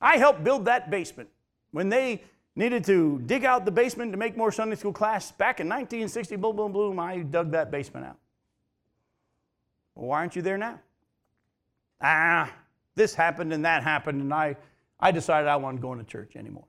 [0.00, 1.28] i helped build that basement
[1.72, 2.22] when they
[2.56, 5.32] needed to dig out the basement to make more Sunday school class.
[5.32, 8.18] Back in 1960, boom, boom, boom, I dug that basement out.
[9.94, 10.80] Well, why aren't you there now?
[12.00, 12.52] Ah,
[12.94, 14.56] this happened and that happened, and I,
[14.98, 16.64] I decided I wasn't going to church anymore.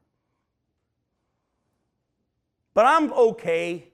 [2.74, 3.91] But I'm okay.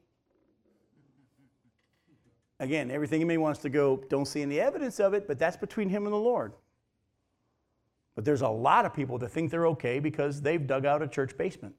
[2.59, 5.57] Again, everything in me wants to go, don't see any evidence of it, but that's
[5.57, 6.53] between him and the Lord.
[8.15, 11.07] But there's a lot of people that think they're okay because they've dug out a
[11.07, 11.75] church basement.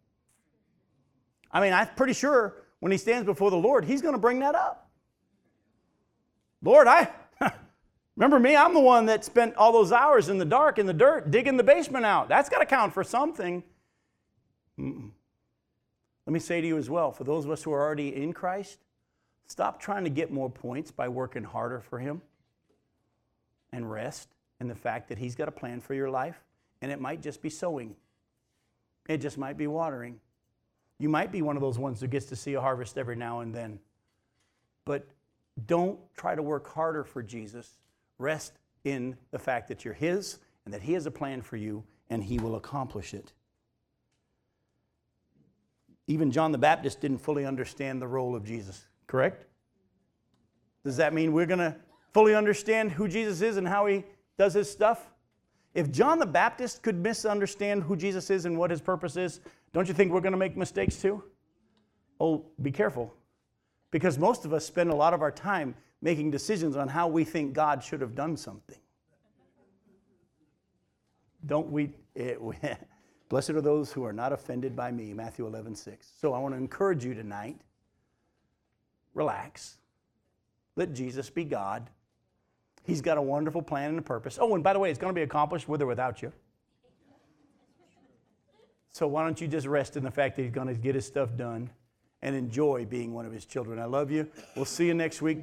[1.51, 4.39] I mean, I'm pretty sure when he stands before the Lord, he's going to bring
[4.41, 4.89] that up.
[6.63, 7.11] Lord, I
[8.17, 10.93] remember me, I'm the one that spent all those hours in the dark, in the
[10.93, 12.29] dirt, digging the basement out.
[12.29, 13.65] That's got to count for something.
[14.79, 15.11] Mm-mm.
[16.25, 18.33] Let me say to you as well, for those of us who are already in
[18.33, 18.79] Christ,
[19.49, 22.23] stop trying to get more points by working harder for him
[23.73, 24.29] and rest
[24.61, 26.43] in the fact that He's got a plan for your life,
[26.81, 27.95] and it might just be sowing,
[29.09, 30.21] it just might be watering.
[30.99, 33.41] You might be one of those ones who gets to see a harvest every now
[33.41, 33.79] and then.
[34.85, 35.07] But
[35.67, 37.79] don't try to work harder for Jesus.
[38.19, 41.85] Rest in the fact that you're His and that He has a plan for you
[42.11, 43.33] and He will accomplish it.
[46.09, 49.45] Even John the Baptist didn't fully understand the role of Jesus, correct?
[50.85, 51.75] Does that mean we're going to
[52.15, 54.05] fully understand who Jesus is and how He
[54.39, 55.11] does his stuff?
[55.75, 59.41] If John the Baptist could misunderstand who Jesus is and what his purpose is,
[59.73, 61.23] don't you think we're going to make mistakes too?
[62.21, 63.13] Oh, be careful.
[63.91, 67.25] Because most of us spend a lot of our time making decisions on how we
[67.25, 68.79] think God should have done something.
[71.47, 71.93] Don't we?
[72.15, 72.75] It, eh,
[73.29, 76.13] blessed are those who are not offended by me, Matthew 11, 6.
[76.21, 77.61] So I want to encourage you tonight
[79.19, 79.77] relax,
[80.77, 81.91] let Jesus be God.
[82.85, 84.39] He's got a wonderful plan and a purpose.
[84.41, 86.33] Oh, and by the way, it's going to be accomplished with or without you.
[88.91, 91.05] So why don't you just rest in the fact that he's going to get his
[91.05, 91.69] stuff done
[92.23, 93.79] and enjoy being one of his children?
[93.79, 94.27] I love you.
[94.57, 95.43] We'll see you next week.